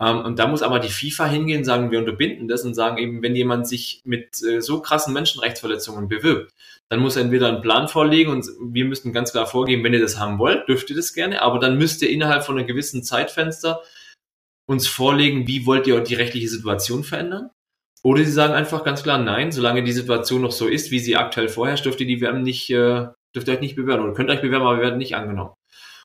[0.00, 3.22] Ähm, und da muss aber die FIFA hingehen, sagen wir unterbinden das und sagen eben,
[3.22, 6.54] wenn jemand sich mit äh, so krassen Menschenrechtsverletzungen bewirbt,
[6.88, 10.00] dann muss er entweder einen Plan vorlegen und wir müssen ganz klar vorgeben, wenn ihr
[10.00, 13.04] das haben wollt, dürft ihr das gerne, aber dann müsst ihr innerhalb von einem gewissen
[13.04, 13.82] Zeitfenster
[14.66, 17.50] uns vorlegen, wie wollt ihr die rechtliche Situation verändern?
[18.02, 21.16] Oder sie sagen einfach ganz klar, nein, solange die Situation noch so ist, wie sie
[21.16, 24.30] aktuell vorherrscht, dürft ihr die WM nicht, äh, dürft ihr euch nicht bewerben oder könnt
[24.30, 25.54] euch bewerben, aber wir werden nicht angenommen.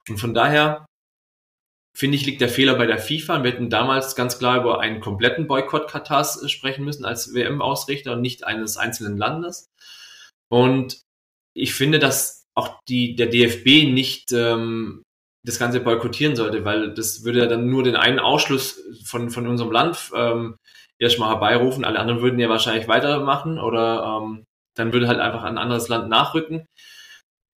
[0.10, 0.86] Und von daher
[1.96, 3.44] finde ich, liegt der Fehler bei der FIFA.
[3.44, 8.14] Wir hätten damals ganz klar über einen kompletten Boykott Katars äh, sprechen müssen als WM-Ausrichter
[8.14, 9.68] und nicht eines einzelnen Landes.
[10.50, 11.02] Und
[11.56, 15.04] ich finde, dass auch die, der DFB nicht ähm,
[15.46, 19.48] das Ganze boykottieren sollte, weil das würde ja dann nur den einen Ausschluss von, von
[19.48, 20.58] unserem Land ähm,
[21.00, 21.86] erstmal herbeirufen.
[21.86, 24.44] Alle anderen würden ja wahrscheinlich weitermachen oder ähm,
[24.76, 26.66] dann würde halt einfach ein anderes Land nachrücken.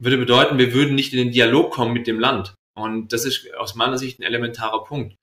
[0.01, 2.55] Würde bedeuten, wir würden nicht in den Dialog kommen mit dem Land.
[2.77, 5.16] Und das ist aus meiner Sicht ein elementarer Punkt.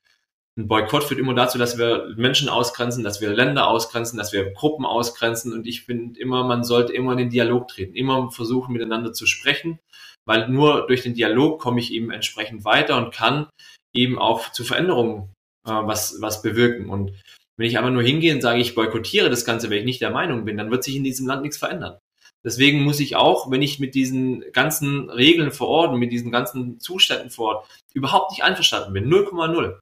[0.57, 4.51] Ein Boykott führt immer dazu, dass wir Menschen ausgrenzen, dass wir Länder ausgrenzen, dass wir
[4.51, 5.53] Gruppen ausgrenzen.
[5.53, 9.25] Und ich finde immer, man sollte immer in den Dialog treten, immer versuchen, miteinander zu
[9.25, 9.79] sprechen
[10.25, 13.47] weil nur durch den Dialog komme ich eben entsprechend weiter und kann
[13.93, 15.31] eben auch zu Veränderungen
[15.67, 16.89] äh, was, was bewirken.
[16.89, 17.13] Und
[17.57, 20.11] wenn ich einfach nur hingehe und sage, ich boykottiere das Ganze, weil ich nicht der
[20.11, 21.97] Meinung bin, dann wird sich in diesem Land nichts verändern.
[22.43, 26.79] Deswegen muss ich auch, wenn ich mit diesen ganzen Regeln vor Ort, mit diesen ganzen
[26.79, 29.79] Zuständen vor Ort überhaupt nicht einverstanden bin, 0,0,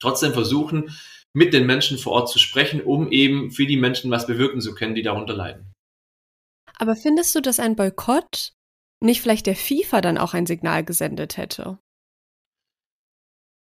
[0.00, 0.96] trotzdem versuchen,
[1.34, 4.74] mit den Menschen vor Ort zu sprechen, um eben für die Menschen was bewirken zu
[4.74, 5.72] können, die darunter leiden.
[6.78, 8.52] Aber findest du, dass ein Boykott
[9.00, 11.78] nicht vielleicht der FIFA dann auch ein Signal gesendet hätte?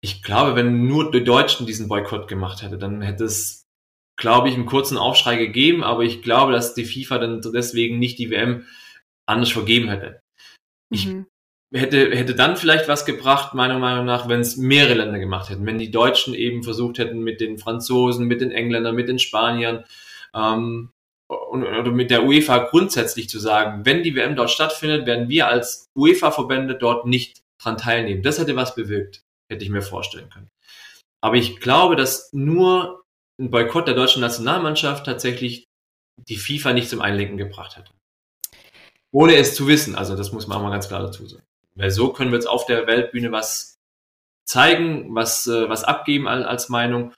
[0.03, 3.67] Ich glaube, wenn nur die Deutschen diesen Boykott gemacht hätte, dann hätte es,
[4.17, 8.19] glaube ich, einen kurzen Aufschrei gegeben, aber ich glaube, dass die FIFA dann deswegen nicht
[8.19, 8.67] die WM
[9.27, 10.23] anders vergeben hätte.
[10.91, 11.27] Ich mhm.
[11.73, 15.67] hätte, hätte dann vielleicht was gebracht, meiner Meinung nach, wenn es mehrere Länder gemacht hätten.
[15.67, 19.85] Wenn die Deutschen eben versucht hätten, mit den Franzosen, mit den Engländern, mit den Spaniern,
[20.35, 20.91] ähm,
[21.31, 25.89] oder mit der UEFA grundsätzlich zu sagen, wenn die WM dort stattfindet, werden wir als
[25.95, 28.23] UEFA-Verbände dort nicht dran teilnehmen.
[28.23, 30.51] Das hätte was bewirkt, hätte ich mir vorstellen können.
[31.21, 33.03] Aber ich glaube, dass nur
[33.39, 35.67] ein Boykott der deutschen Nationalmannschaft tatsächlich
[36.17, 37.93] die FIFA nicht zum Einlenken gebracht hätte.
[39.13, 39.95] Ohne es zu wissen.
[39.95, 41.45] Also das muss man auch mal ganz klar dazu sagen.
[41.75, 43.79] Weil so können wir jetzt auf der Weltbühne was
[44.47, 47.13] zeigen, was, äh, was abgeben als Meinung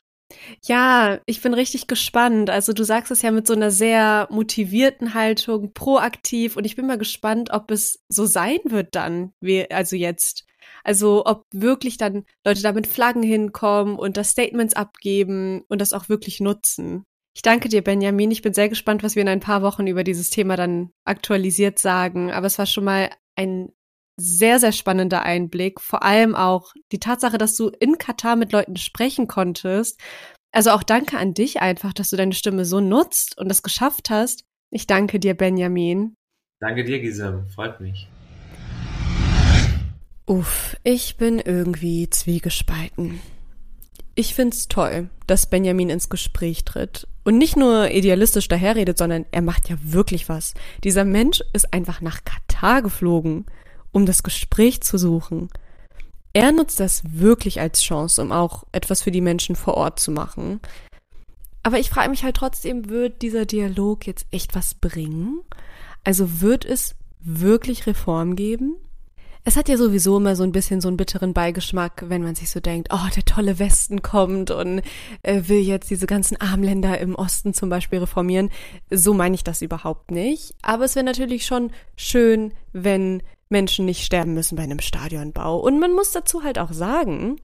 [0.65, 2.51] ja, ich bin richtig gespannt.
[2.51, 6.87] Also du sagst es ja mit so einer sehr motivierten Haltung, proaktiv und ich bin
[6.87, 10.47] mal gespannt, ob es so sein wird dann, wie, also jetzt.
[10.85, 15.93] Also ob wirklich dann Leute da mit Flaggen hinkommen und das Statements abgeben und das
[15.93, 17.05] auch wirklich nutzen.
[17.35, 18.31] Ich danke dir, Benjamin.
[18.31, 21.79] Ich bin sehr gespannt, was wir in ein paar Wochen über dieses Thema dann aktualisiert
[21.79, 22.31] sagen.
[22.31, 23.73] Aber es war schon mal ein
[24.19, 25.81] sehr, sehr spannender Einblick.
[25.81, 29.99] Vor allem auch die Tatsache, dass du in Katar mit Leuten sprechen konntest.
[30.53, 34.11] Also auch danke an dich einfach, dass du deine Stimme so nutzt und das geschafft
[34.11, 34.45] hast.
[34.71, 36.15] Ich danke dir, Benjamin.
[36.61, 37.49] Danke dir, Gisem.
[37.49, 38.09] Freut mich.
[40.33, 43.21] Uff, ich bin irgendwie zwiegespalten.
[44.15, 49.43] Ich find's toll, dass Benjamin ins Gespräch tritt und nicht nur idealistisch daherredet, sondern er
[49.43, 50.55] macht ja wirklich was.
[50.85, 53.45] Dieser Mensch ist einfach nach Katar geflogen,
[53.91, 55.51] um das Gespräch zu suchen.
[56.33, 60.13] Er nutzt das wirklich als Chance, um auch etwas für die Menschen vor Ort zu
[60.13, 60.61] machen.
[61.63, 65.43] Aber ich frage mich halt trotzdem, wird dieser Dialog jetzt echt was bringen?
[66.05, 68.77] Also wird es wirklich Reform geben?
[69.45, 72.51] Es hat ja sowieso immer so ein bisschen so einen bitteren Beigeschmack, wenn man sich
[72.51, 74.83] so denkt, oh, der tolle Westen kommt und
[75.23, 78.51] äh, will jetzt diese ganzen Armländer im Osten zum Beispiel reformieren.
[78.91, 80.55] So meine ich das überhaupt nicht.
[80.63, 85.59] Aber es wäre natürlich schon schön, wenn Menschen nicht sterben müssen bei einem Stadionbau.
[85.59, 87.41] Und man muss dazu halt auch sagen,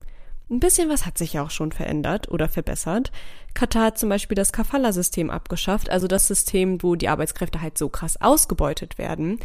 [0.50, 3.12] ein bisschen was hat sich ja auch schon verändert oder verbessert.
[3.54, 7.88] Katar hat zum Beispiel das Kafala-System abgeschafft, also das System, wo die Arbeitskräfte halt so
[7.88, 9.40] krass ausgebeutet werden.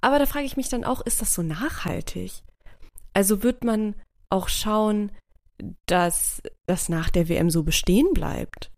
[0.00, 2.32] Aber da frage ich mich dann auch, ist das so nachhaltig?
[3.14, 3.94] Also wird man
[4.30, 5.10] auch schauen,
[5.86, 8.70] dass das nach der WM so bestehen bleibt?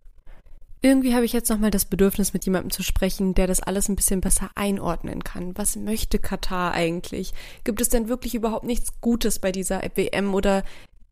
[0.83, 3.97] Irgendwie habe ich jetzt nochmal das Bedürfnis, mit jemandem zu sprechen, der das alles ein
[3.97, 5.57] bisschen besser einordnen kann.
[5.59, 7.35] Was möchte Katar eigentlich?
[7.65, 10.65] Gibt es denn wirklich überhaupt nichts Gutes bei dieser WM oder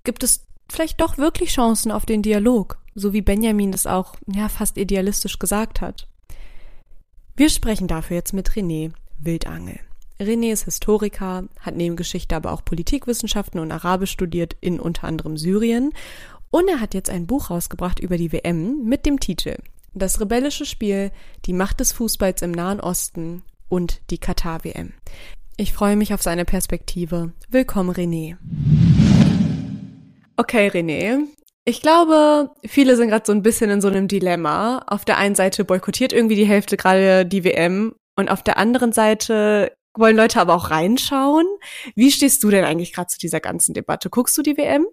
[0.05, 4.49] gibt es vielleicht doch wirklich Chancen auf den Dialog, so wie Benjamin es auch ja
[4.49, 6.09] fast idealistisch gesagt hat?
[7.37, 9.81] Wir sprechen dafür jetzt mit René Wildangel.
[10.21, 15.37] René ist Historiker, hat neben Geschichte aber auch Politikwissenschaften und Arabisch studiert in unter anderem
[15.37, 15.93] Syrien
[16.51, 19.57] und er hat jetzt ein Buch rausgebracht über die WM mit dem Titel
[19.95, 21.13] Das rebellische Spiel,
[21.45, 24.93] die Macht des Fußballs im Nahen Osten und die Katar-WM.
[25.57, 27.33] Ich freue mich auf seine Perspektive.
[27.49, 28.37] Willkommen, René.
[30.37, 31.27] Okay, René.
[31.65, 34.83] Ich glaube, viele sind gerade so ein bisschen in so einem Dilemma.
[34.87, 38.93] Auf der einen Seite boykottiert irgendwie die Hälfte gerade die WM und auf der anderen
[38.93, 41.47] Seite wollen Leute aber auch reinschauen.
[41.95, 44.11] Wie stehst du denn eigentlich gerade zu dieser ganzen Debatte?
[44.11, 44.87] Guckst du die WM?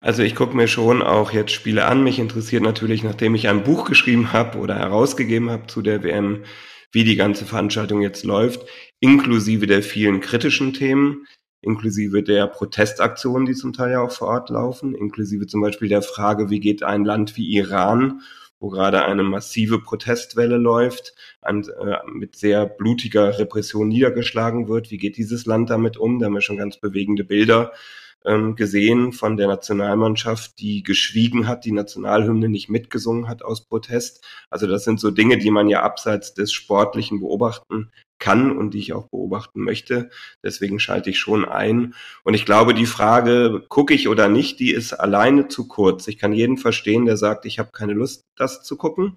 [0.00, 2.02] Also ich gucke mir schon auch jetzt Spiele an.
[2.02, 6.44] Mich interessiert natürlich, nachdem ich ein Buch geschrieben habe oder herausgegeben habe zu der WM,
[6.90, 8.66] wie die ganze Veranstaltung jetzt läuft,
[8.98, 11.26] inklusive der vielen kritischen Themen,
[11.60, 16.02] inklusive der Protestaktionen, die zum Teil ja auch vor Ort laufen, inklusive zum Beispiel der
[16.02, 18.22] Frage, wie geht ein Land wie Iran
[18.62, 24.92] wo gerade eine massive Protestwelle läuft, und, äh, mit sehr blutiger Repression niedergeschlagen wird.
[24.92, 26.20] Wie geht dieses Land damit um?
[26.20, 27.72] Da haben wir schon ganz bewegende Bilder
[28.24, 34.24] ähm, gesehen von der Nationalmannschaft, die geschwiegen hat, die Nationalhymne nicht mitgesungen hat aus Protest.
[34.50, 38.78] Also das sind so Dinge, die man ja abseits des Sportlichen beobachten kann und die
[38.78, 40.08] ich auch beobachten möchte.
[40.44, 41.94] Deswegen schalte ich schon ein.
[42.22, 46.06] Und ich glaube, die Frage, gucke ich oder nicht, die ist alleine zu kurz.
[46.06, 49.16] Ich kann jeden verstehen, der sagt, ich habe keine Lust, das zu gucken.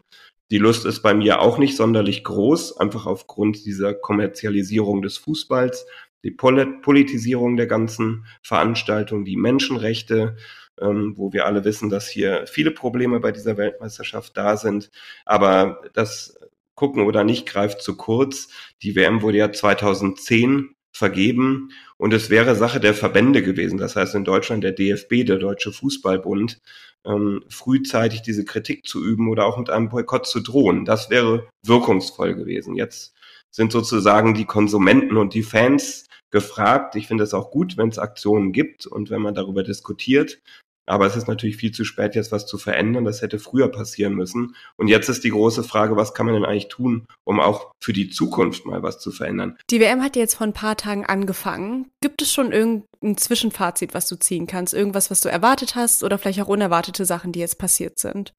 [0.51, 5.87] Die Lust ist bei mir auch nicht sonderlich groß, einfach aufgrund dieser Kommerzialisierung des Fußballs
[6.25, 10.35] die Politisierung der ganzen Veranstaltung, die Menschenrechte,
[10.81, 14.89] ähm, wo wir alle wissen, dass hier viele Probleme bei dieser Weltmeisterschaft da sind.
[15.23, 16.39] Aber das
[16.73, 18.49] Gucken oder nicht greift zu kurz.
[18.81, 23.77] Die WM wurde ja 2010 vergeben und es wäre Sache der Verbände gewesen.
[23.77, 26.59] Das heißt in Deutschland der DFB, der Deutsche Fußballbund,
[27.05, 30.85] ähm, frühzeitig diese Kritik zu üben oder auch mit einem Boykott zu drohen.
[30.85, 32.75] Das wäre wirkungsvoll gewesen.
[32.75, 33.14] Jetzt
[33.55, 36.95] sind sozusagen die Konsumenten und die Fans gefragt.
[36.95, 40.41] Ich finde es auch gut, wenn es Aktionen gibt und wenn man darüber diskutiert.
[40.87, 43.05] Aber es ist natürlich viel zu spät, jetzt was zu verändern.
[43.05, 44.55] Das hätte früher passieren müssen.
[44.75, 47.93] Und jetzt ist die große Frage, was kann man denn eigentlich tun, um auch für
[47.93, 49.57] die Zukunft mal was zu verändern?
[49.69, 51.89] Die WM hat jetzt vor ein paar Tagen angefangen.
[52.01, 54.73] Gibt es schon irgendein Zwischenfazit, was du ziehen kannst?
[54.73, 58.33] Irgendwas, was du erwartet hast oder vielleicht auch unerwartete Sachen, die jetzt passiert sind?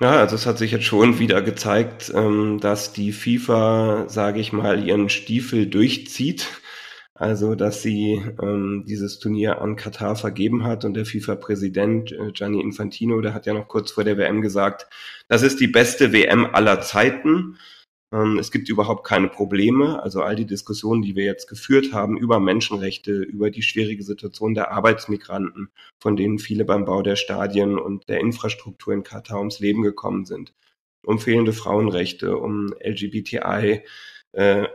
[0.00, 4.50] Ja, also es hat sich jetzt schon wieder gezeigt, ähm, dass die FIFA, sage ich
[4.50, 6.46] mal, ihren Stiefel durchzieht.
[7.14, 12.62] Also, dass sie ähm, dieses Turnier an Katar vergeben hat und der FIFA-Präsident äh, Gianni
[12.62, 14.86] Infantino, der hat ja noch kurz vor der WM gesagt,
[15.28, 17.58] das ist die beste WM aller Zeiten.
[18.12, 20.02] Ähm, es gibt überhaupt keine Probleme.
[20.02, 24.54] Also all die Diskussionen, die wir jetzt geführt haben über Menschenrechte, über die schwierige Situation
[24.54, 25.70] der Arbeitsmigranten,
[26.00, 30.24] von denen viele beim Bau der Stadien und der Infrastruktur in Katar ums Leben gekommen
[30.24, 30.52] sind,
[31.04, 33.82] um fehlende Frauenrechte, um LGBTI.
[34.32, 34.66] Äh,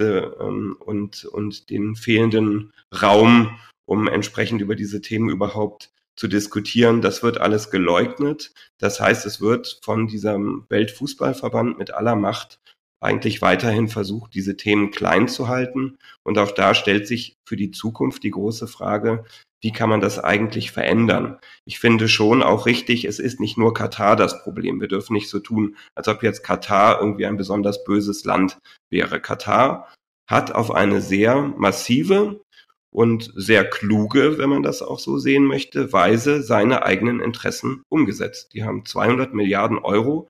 [0.00, 7.00] ähm, und, und den fehlenden Raum, um entsprechend über diese Themen überhaupt zu diskutieren.
[7.00, 8.52] Das wird alles geleugnet.
[8.78, 12.60] Das heißt, es wird von diesem Weltfußballverband mit aller Macht
[13.00, 15.98] eigentlich weiterhin versucht, diese Themen klein zu halten.
[16.22, 19.24] Und auch da stellt sich für die Zukunft die große Frage,
[19.60, 21.38] wie kann man das eigentlich verändern?
[21.64, 24.80] Ich finde schon auch richtig, es ist nicht nur Katar das Problem.
[24.80, 28.58] Wir dürfen nicht so tun, als ob jetzt Katar irgendwie ein besonders böses Land
[28.90, 29.20] wäre.
[29.20, 29.90] Katar
[30.28, 32.42] hat auf eine sehr massive
[32.90, 38.52] und sehr kluge, wenn man das auch so sehen möchte, Weise seine eigenen Interessen umgesetzt.
[38.52, 40.28] Die haben 200 Milliarden Euro,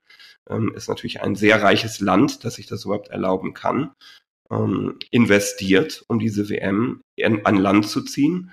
[0.49, 3.91] ähm, ist natürlich ein sehr reiches Land, dass sich das überhaupt erlauben kann,
[4.51, 7.01] ähm, investiert, um diese WM
[7.43, 8.51] an Land zu ziehen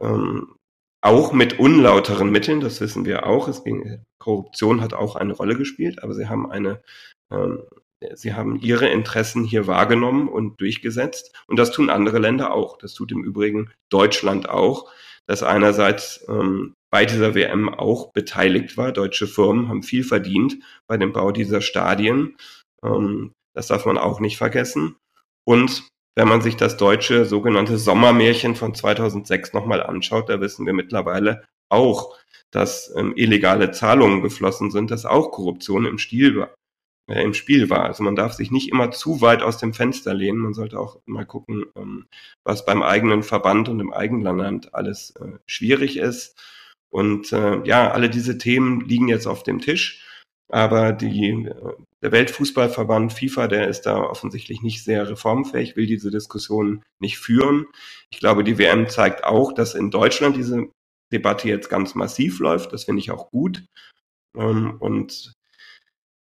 [0.00, 0.54] ähm,
[1.02, 3.48] auch mit unlauteren Mitteln, das wissen wir auch.
[3.48, 6.82] Es ging, Korruption hat auch eine Rolle gespielt, aber sie haben eine,
[7.30, 7.62] ähm,
[8.14, 11.34] sie haben ihre Interessen hier wahrgenommen und durchgesetzt.
[11.46, 12.76] Und das tun andere Länder auch.
[12.76, 14.90] Das tut im Übrigen Deutschland auch,
[15.30, 18.90] das einerseits ähm, bei dieser WM auch beteiligt war.
[18.90, 20.56] Deutsche Firmen haben viel verdient
[20.88, 22.36] bei dem Bau dieser Stadien.
[22.82, 24.96] Ähm, das darf man auch nicht vergessen.
[25.44, 30.72] Und wenn man sich das deutsche sogenannte Sommermärchen von 2006 nochmal anschaut, da wissen wir
[30.72, 32.18] mittlerweile auch,
[32.50, 36.54] dass ähm, illegale Zahlungen geflossen sind, dass auch Korruption im Spiel war.
[37.10, 37.84] Äh, im Spiel war.
[37.84, 40.38] Also man darf sich nicht immer zu weit aus dem Fenster lehnen.
[40.38, 42.06] Man sollte auch mal gucken, ähm,
[42.44, 46.40] was beim eigenen Verband und im eigenen Land alles äh, schwierig ist.
[46.88, 50.06] Und äh, ja, alle diese Themen liegen jetzt auf dem Tisch.
[50.52, 51.48] Aber die,
[52.02, 57.66] der Weltfußballverband FIFA, der ist da offensichtlich nicht sehr reformfähig, will diese Diskussion nicht führen.
[58.12, 60.68] Ich glaube, die WM zeigt auch, dass in Deutschland diese
[61.12, 62.72] Debatte jetzt ganz massiv läuft.
[62.72, 63.64] Das finde ich auch gut.
[64.36, 65.34] Ähm, und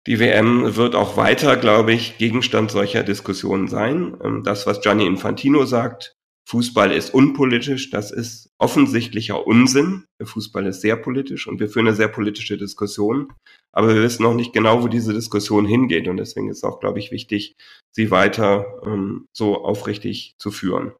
[0.07, 4.17] die WM wird auch weiter, glaube ich, Gegenstand solcher Diskussionen sein.
[4.23, 6.15] Ähm, das, was Gianni Infantino sagt,
[6.49, 10.05] Fußball ist unpolitisch, das ist offensichtlicher Unsinn.
[10.19, 13.31] Der Fußball ist sehr politisch und wir führen eine sehr politische Diskussion.
[13.71, 16.07] Aber wir wissen noch nicht genau, wo diese Diskussion hingeht.
[16.07, 17.55] Und deswegen ist es auch, glaube ich, wichtig,
[17.91, 20.93] sie weiter ähm, so aufrichtig zu führen.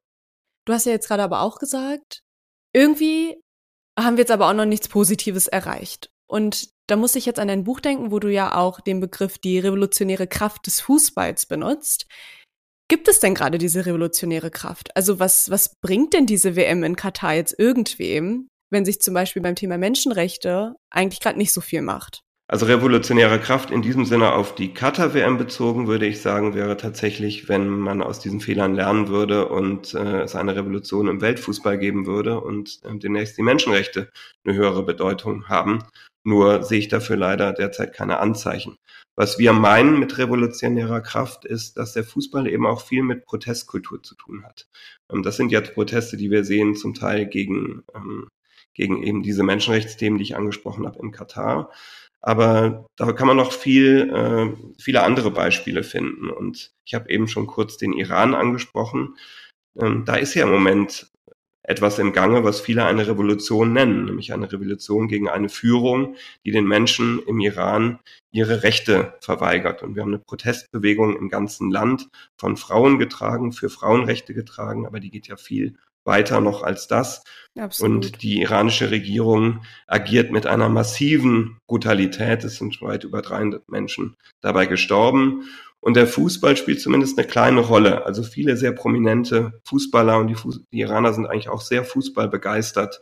[0.66, 2.22] Du hast ja jetzt gerade aber auch gesagt,
[2.76, 3.42] irgendwie
[3.98, 6.12] haben wir jetzt aber auch noch nichts Positives erreicht.
[6.28, 9.38] Und da muss ich jetzt an dein Buch denken, wo du ja auch den Begriff
[9.38, 12.08] die revolutionäre Kraft des Fußballs benutzt.
[12.90, 14.96] Gibt es denn gerade diese revolutionäre Kraft?
[14.96, 19.44] Also was, was bringt denn diese WM in Katar jetzt irgendwem, wenn sich zum Beispiel
[19.44, 22.22] beim Thema Menschenrechte eigentlich gerade nicht so viel macht?
[22.52, 27.48] Also revolutionäre Kraft in diesem Sinne auf die Katar-WM bezogen, würde ich sagen, wäre tatsächlich,
[27.48, 32.08] wenn man aus diesen Fehlern lernen würde und äh, es eine Revolution im Weltfußball geben
[32.08, 34.10] würde und äh, demnächst die Menschenrechte
[34.44, 35.84] eine höhere Bedeutung haben.
[36.30, 38.76] Nur sehe ich dafür leider derzeit keine Anzeichen.
[39.16, 44.04] Was wir meinen mit revolutionärer Kraft ist, dass der Fußball eben auch viel mit Protestkultur
[44.04, 44.68] zu tun hat.
[45.12, 48.28] Ähm, das sind jetzt Proteste, die wir sehen, zum Teil gegen, ähm,
[48.76, 51.72] gegen eben diese Menschenrechtsthemen, die ich angesprochen habe in Katar.
[52.22, 56.30] Aber da kann man noch viel, äh, viele andere Beispiele finden.
[56.30, 59.18] Und ich habe eben schon kurz den Iran angesprochen.
[59.82, 61.10] Ähm, da ist ja im Moment
[61.70, 66.50] etwas im Gange, was viele eine Revolution nennen, nämlich eine Revolution gegen eine Führung, die
[66.50, 68.00] den Menschen im Iran
[68.32, 69.84] ihre Rechte verweigert.
[69.84, 75.00] Und wir haben eine Protestbewegung im ganzen Land von Frauen getragen, für Frauenrechte getragen, aber
[75.00, 77.24] die geht ja viel weiter noch als das.
[77.56, 77.94] Absolut.
[77.94, 82.44] Und die iranische Regierung agiert mit einer massiven Brutalität.
[82.44, 85.44] Es sind weit über 300 Menschen dabei gestorben.
[85.82, 88.06] Und der Fußball spielt zumindest eine kleine Rolle.
[88.06, 93.02] Also viele sehr prominente Fußballer und die, Fuß die Iraner sind eigentlich auch sehr fußballbegeistert,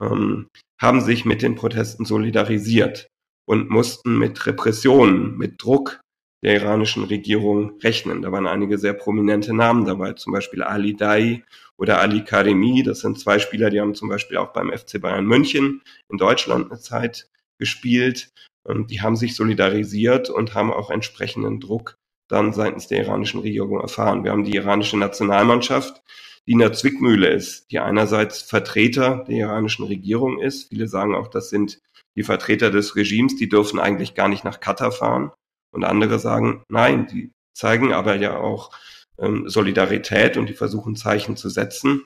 [0.00, 0.48] ähm,
[0.80, 3.08] haben sich mit den Protesten solidarisiert
[3.46, 6.00] und mussten mit Repressionen, mit Druck
[6.44, 8.22] der iranischen Regierung rechnen.
[8.22, 11.42] Da waren einige sehr prominente Namen dabei, zum Beispiel Ali Dai
[11.78, 12.82] oder Ali Karimi.
[12.82, 16.70] Das sind zwei Spieler, die haben zum Beispiel auch beim FC Bayern München in Deutschland
[16.70, 18.30] eine Zeit gespielt.
[18.66, 21.96] Und die haben sich solidarisiert und haben auch entsprechenden Druck
[22.28, 24.24] dann seitens der iranischen Regierung erfahren.
[24.24, 26.02] Wir haben die iranische Nationalmannschaft,
[26.46, 30.68] die in der Zwickmühle ist, die einerseits Vertreter der iranischen Regierung ist.
[30.68, 31.80] Viele sagen auch, das sind
[32.16, 35.32] die Vertreter des Regimes, die dürfen eigentlich gar nicht nach Katar fahren.
[35.72, 38.70] Und andere sagen, nein, die zeigen aber ja auch
[39.18, 42.04] ähm, Solidarität und die versuchen Zeichen zu setzen.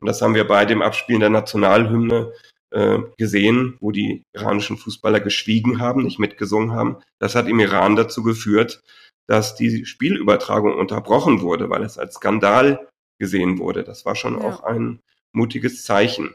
[0.00, 2.32] Und das haben wir bei dem Abspielen der Nationalhymne
[2.70, 6.98] äh, gesehen, wo die iranischen Fußballer geschwiegen haben, nicht mitgesungen haben.
[7.18, 8.82] Das hat im Iran dazu geführt,
[9.28, 12.88] dass die Spielübertragung unterbrochen wurde, weil es als Skandal
[13.20, 13.84] gesehen wurde.
[13.84, 14.48] Das war schon ja.
[14.48, 15.00] auch ein
[15.32, 16.34] mutiges Zeichen.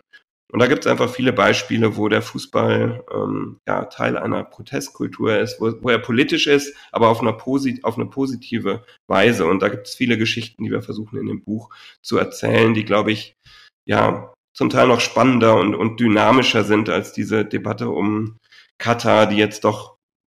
[0.51, 5.39] Und da gibt es einfach viele Beispiele, wo der Fußball ähm, ja, Teil einer Protestkultur
[5.39, 9.47] ist, wo, wo er politisch ist, aber auf, einer posit auf eine positive Weise.
[9.47, 11.73] Und da gibt es viele Geschichten, die wir versuchen in dem Buch
[12.03, 13.35] zu erzählen, die, glaube ich,
[13.85, 18.37] ja, zum Teil noch spannender und, und dynamischer sind als diese Debatte um
[18.77, 19.92] Katar, die jetzt doch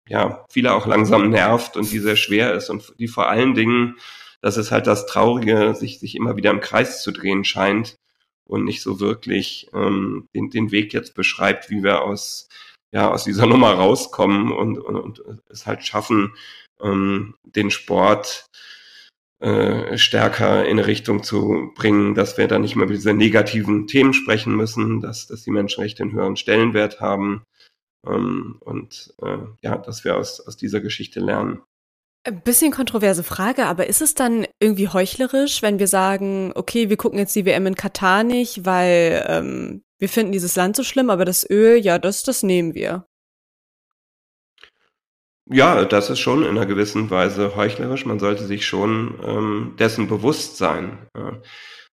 [0.08, 3.98] ja, viele auch langsam nervt und die sehr schwer ist und die vor allen Dingen,
[4.42, 7.98] das ist halt das Traurige, sich, sich immer wieder im Kreis zu drehen scheint
[8.46, 12.48] und nicht so wirklich ähm, den, den Weg jetzt beschreibt, wie wir aus,
[12.92, 16.34] ja, aus dieser Nummer rauskommen und, und, und es halt schaffen,
[16.82, 18.46] ähm, den Sport
[19.40, 23.88] äh, stärker in eine Richtung zu bringen, dass wir da nicht mehr über diese negativen
[23.88, 27.44] Themen sprechen müssen, dass, dass die Menschenrechte einen höheren Stellenwert haben
[28.10, 31.62] ähm, und äh, ja, dass wir aus, aus dieser Geschichte lernen.
[32.24, 36.98] Ein bisschen kontroverse Frage, aber ist es dann irgendwie heuchlerisch, wenn wir sagen, okay, wir
[36.98, 41.10] gucken jetzt die WM in Katar nicht, weil ähm, wir finden dieses Land so schlimm,
[41.10, 43.06] aber das Öl, ja, das, das nehmen wir.
[45.50, 48.06] Ja, das ist schon in einer gewissen Weise heuchlerisch.
[48.06, 51.08] Man sollte sich schon ähm, dessen bewusst sein.
[51.16, 51.42] Ja.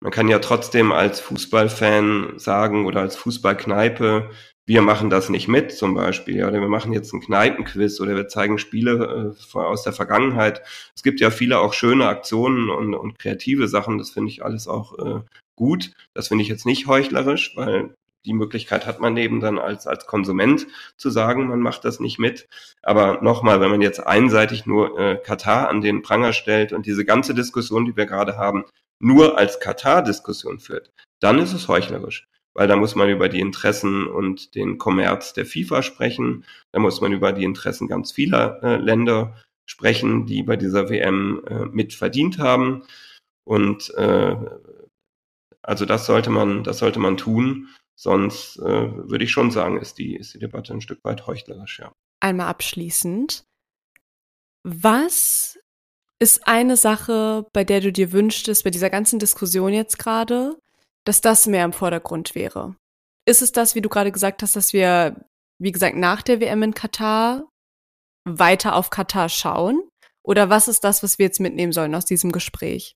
[0.02, 4.30] Man kann ja trotzdem als Fußballfan sagen oder als Fußballkneipe,
[4.70, 8.28] wir machen das nicht mit zum Beispiel, oder wir machen jetzt einen Kneipenquiz oder wir
[8.28, 10.62] zeigen Spiele äh, aus der Vergangenheit.
[10.96, 14.68] Es gibt ja viele auch schöne Aktionen und, und kreative Sachen, das finde ich alles
[14.68, 15.22] auch äh,
[15.56, 15.90] gut.
[16.14, 17.96] Das finde ich jetzt nicht heuchlerisch, weil
[18.28, 20.68] die Möglichkeit hat man eben dann als, als Konsument
[20.98, 22.48] zu sagen, man macht das nicht mit.
[22.84, 27.06] Aber nochmal, wenn man jetzt einseitig nur äh, Katar an den Pranger stellt und diese
[27.06, 28.66] ganze Diskussion, die wir gerade haben,
[29.00, 34.08] nur als Katar-Diskussion führt, dann ist es heuchlerisch weil da muss man über die Interessen
[34.08, 38.78] und den Kommerz der FIFA sprechen, da muss man über die Interessen ganz vieler äh,
[38.78, 39.36] Länder
[39.66, 42.84] sprechen, die bei dieser WM äh, mit verdient haben.
[43.44, 44.36] Und äh,
[45.62, 47.70] also das sollte man, das sollte man tun.
[47.96, 48.64] Sonst äh,
[49.10, 51.92] würde ich schon sagen, ist die, ist die Debatte ein Stück weit heuchlerisch, ja.
[52.22, 53.44] Einmal abschließend.
[54.64, 55.60] Was
[56.20, 60.58] ist eine Sache, bei der du dir wünschtest, bei dieser ganzen Diskussion jetzt gerade,
[61.06, 62.76] dass das mehr im Vordergrund wäre.
[63.26, 65.26] Ist es das, wie du gerade gesagt hast, dass wir,
[65.60, 67.48] wie gesagt, nach der WM in Katar
[68.26, 69.82] weiter auf Katar schauen?
[70.24, 72.96] Oder was ist das, was wir jetzt mitnehmen sollen aus diesem Gespräch?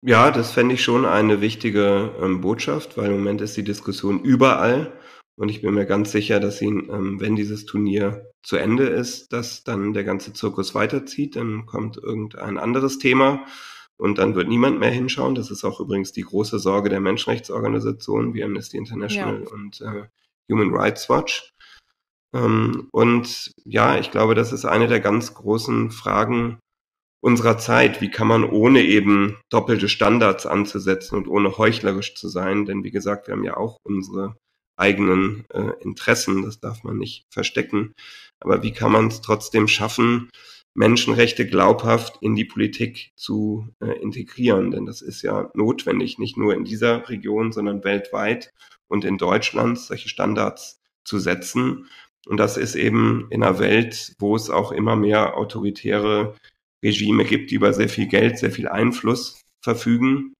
[0.00, 4.20] Ja, das fände ich schon eine wichtige ähm, Botschaft, weil im Moment ist die Diskussion
[4.20, 4.92] überall.
[5.36, 9.32] Und ich bin mir ganz sicher, dass sie, ähm, wenn dieses Turnier zu Ende ist,
[9.32, 11.34] dass dann der ganze Zirkus weiterzieht.
[11.34, 13.44] Dann kommt irgendein anderes Thema
[13.98, 15.34] und dann wird niemand mehr hinschauen.
[15.34, 19.50] Das ist auch übrigens die große Sorge der Menschenrechtsorganisationen wie Amnesty International ja.
[19.50, 20.08] und äh,
[20.50, 21.52] Human Rights Watch.
[22.34, 26.58] Ähm, und ja, ich glaube, das ist eine der ganz großen Fragen
[27.20, 28.00] unserer Zeit.
[28.00, 32.64] Wie kann man ohne eben doppelte Standards anzusetzen und ohne heuchlerisch zu sein?
[32.64, 34.36] Denn wie gesagt, wir haben ja auch unsere
[34.76, 36.42] eigenen äh, Interessen.
[36.42, 37.94] Das darf man nicht verstecken.
[38.40, 40.30] Aber wie kann man es trotzdem schaffen,
[40.78, 44.70] Menschenrechte glaubhaft in die Politik zu äh, integrieren.
[44.70, 48.52] Denn das ist ja notwendig, nicht nur in dieser Region, sondern weltweit
[48.86, 51.88] und in Deutschland solche Standards zu setzen.
[52.26, 56.36] Und das ist eben in einer Welt, wo es auch immer mehr autoritäre
[56.84, 60.32] Regime gibt, die über sehr viel Geld, sehr viel Einfluss verfügen,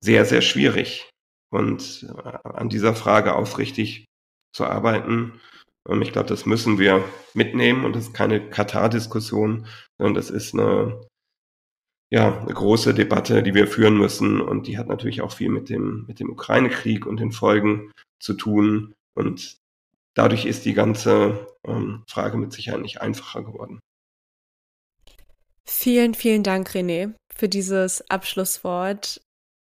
[0.00, 1.10] sehr, sehr schwierig.
[1.50, 4.04] Und äh, an dieser Frage aufrichtig
[4.52, 5.40] zu arbeiten,
[5.88, 7.04] ich glaube, das müssen wir
[7.34, 9.66] mitnehmen und das ist keine Katar-Diskussion,
[9.98, 11.06] sondern das ist eine,
[12.10, 15.68] ja, eine große Debatte, die wir führen müssen und die hat natürlich auch viel mit
[15.68, 19.56] dem, mit dem Ukraine-Krieg und den Folgen zu tun und
[20.14, 23.80] dadurch ist die ganze ähm, Frage mit Sicherheit nicht einfacher geworden.
[25.64, 29.22] Vielen, vielen Dank, René, für dieses Abschlusswort.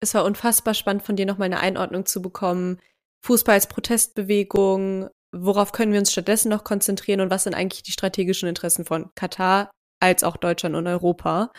[0.01, 2.79] Es war unfassbar spannend, von dir nochmal eine Einordnung zu bekommen.
[3.25, 5.09] Fußball als Protestbewegung,
[5.45, 9.11] worauf können wir uns stattdessen noch konzentrieren und was sind eigentlich die strategischen Interessen von
[9.15, 9.71] Katar
[10.01, 11.51] als auch Deutschland und Europa.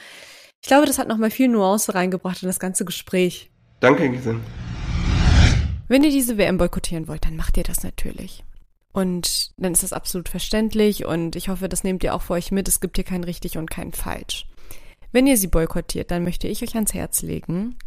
[0.62, 3.52] Ich glaube, das hat nochmal viel Nuance reingebracht in das ganze Gespräch.
[3.80, 4.40] Danke, Giselle.
[5.88, 8.44] Wenn ihr diese WM boykottieren wollt, dann macht ihr das natürlich.
[8.92, 12.52] Und dann ist das absolut verständlich und ich hoffe, das nehmt ihr auch für euch
[12.52, 12.68] mit.
[12.68, 14.48] Es gibt hier kein richtig und kein falsch.
[15.12, 17.78] Wenn ihr sie boykottiert, dann möchte ich euch ans Herz legen,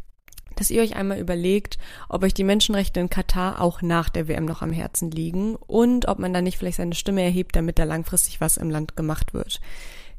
[0.61, 1.79] dass ihr euch einmal überlegt,
[2.11, 6.07] ob euch die Menschenrechte in Katar auch nach der WM noch am Herzen liegen und
[6.07, 9.33] ob man da nicht vielleicht seine Stimme erhebt, damit da langfristig was im Land gemacht
[9.33, 9.59] wird.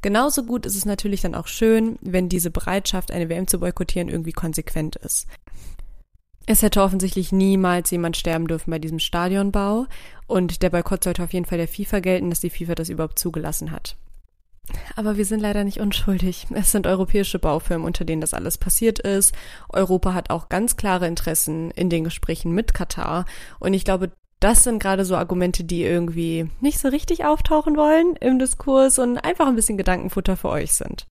[0.02, 4.10] Genauso gut ist es natürlich dann auch schön, wenn diese Bereitschaft, eine WM zu boykottieren,
[4.10, 5.28] irgendwie konsequent ist.
[6.48, 9.86] Es hätte offensichtlich niemals jemand sterben dürfen bei diesem Stadionbau
[10.26, 13.20] und der Boykott sollte auf jeden Fall der FIFA gelten, dass die FIFA das überhaupt
[13.20, 13.96] zugelassen hat.
[14.96, 16.48] Aber wir sind leider nicht unschuldig.
[16.54, 19.34] Es sind europäische Baufirmen, unter denen das alles passiert ist.
[19.70, 23.26] Europa hat auch ganz klare Interessen in den Gesprächen mit Katar.
[23.60, 28.16] Und ich glaube, das sind gerade so Argumente, die irgendwie nicht so richtig auftauchen wollen
[28.20, 31.06] im Diskurs und einfach ein bisschen Gedankenfutter für euch sind.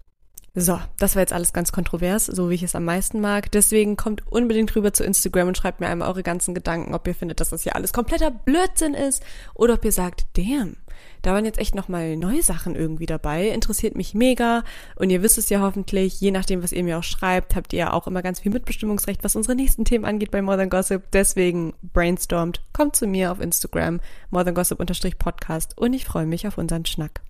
[0.54, 3.52] So, das war jetzt alles ganz kontrovers, so wie ich es am meisten mag.
[3.52, 7.14] Deswegen kommt unbedingt rüber zu Instagram und schreibt mir einmal eure ganzen Gedanken, ob ihr
[7.14, 9.22] findet, dass das hier alles kompletter Blödsinn ist
[9.54, 10.76] oder ob ihr sagt, damn,
[11.22, 13.48] da waren jetzt echt nochmal neue Sachen irgendwie dabei.
[13.48, 14.64] Interessiert mich mega.
[14.96, 17.78] Und ihr wisst es ja hoffentlich, je nachdem, was ihr mir auch schreibt, habt ihr
[17.78, 21.04] ja auch immer ganz viel Mitbestimmungsrecht, was unsere nächsten Themen angeht bei More Than Gossip.
[21.12, 24.78] Deswegen brainstormt, kommt zu mir auf Instagram, More Than Gossip
[25.18, 27.20] Podcast und ich freue mich auf unseren Schnack.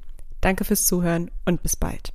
[0.40, 2.14] Danke fürs Zuhören und bis bald.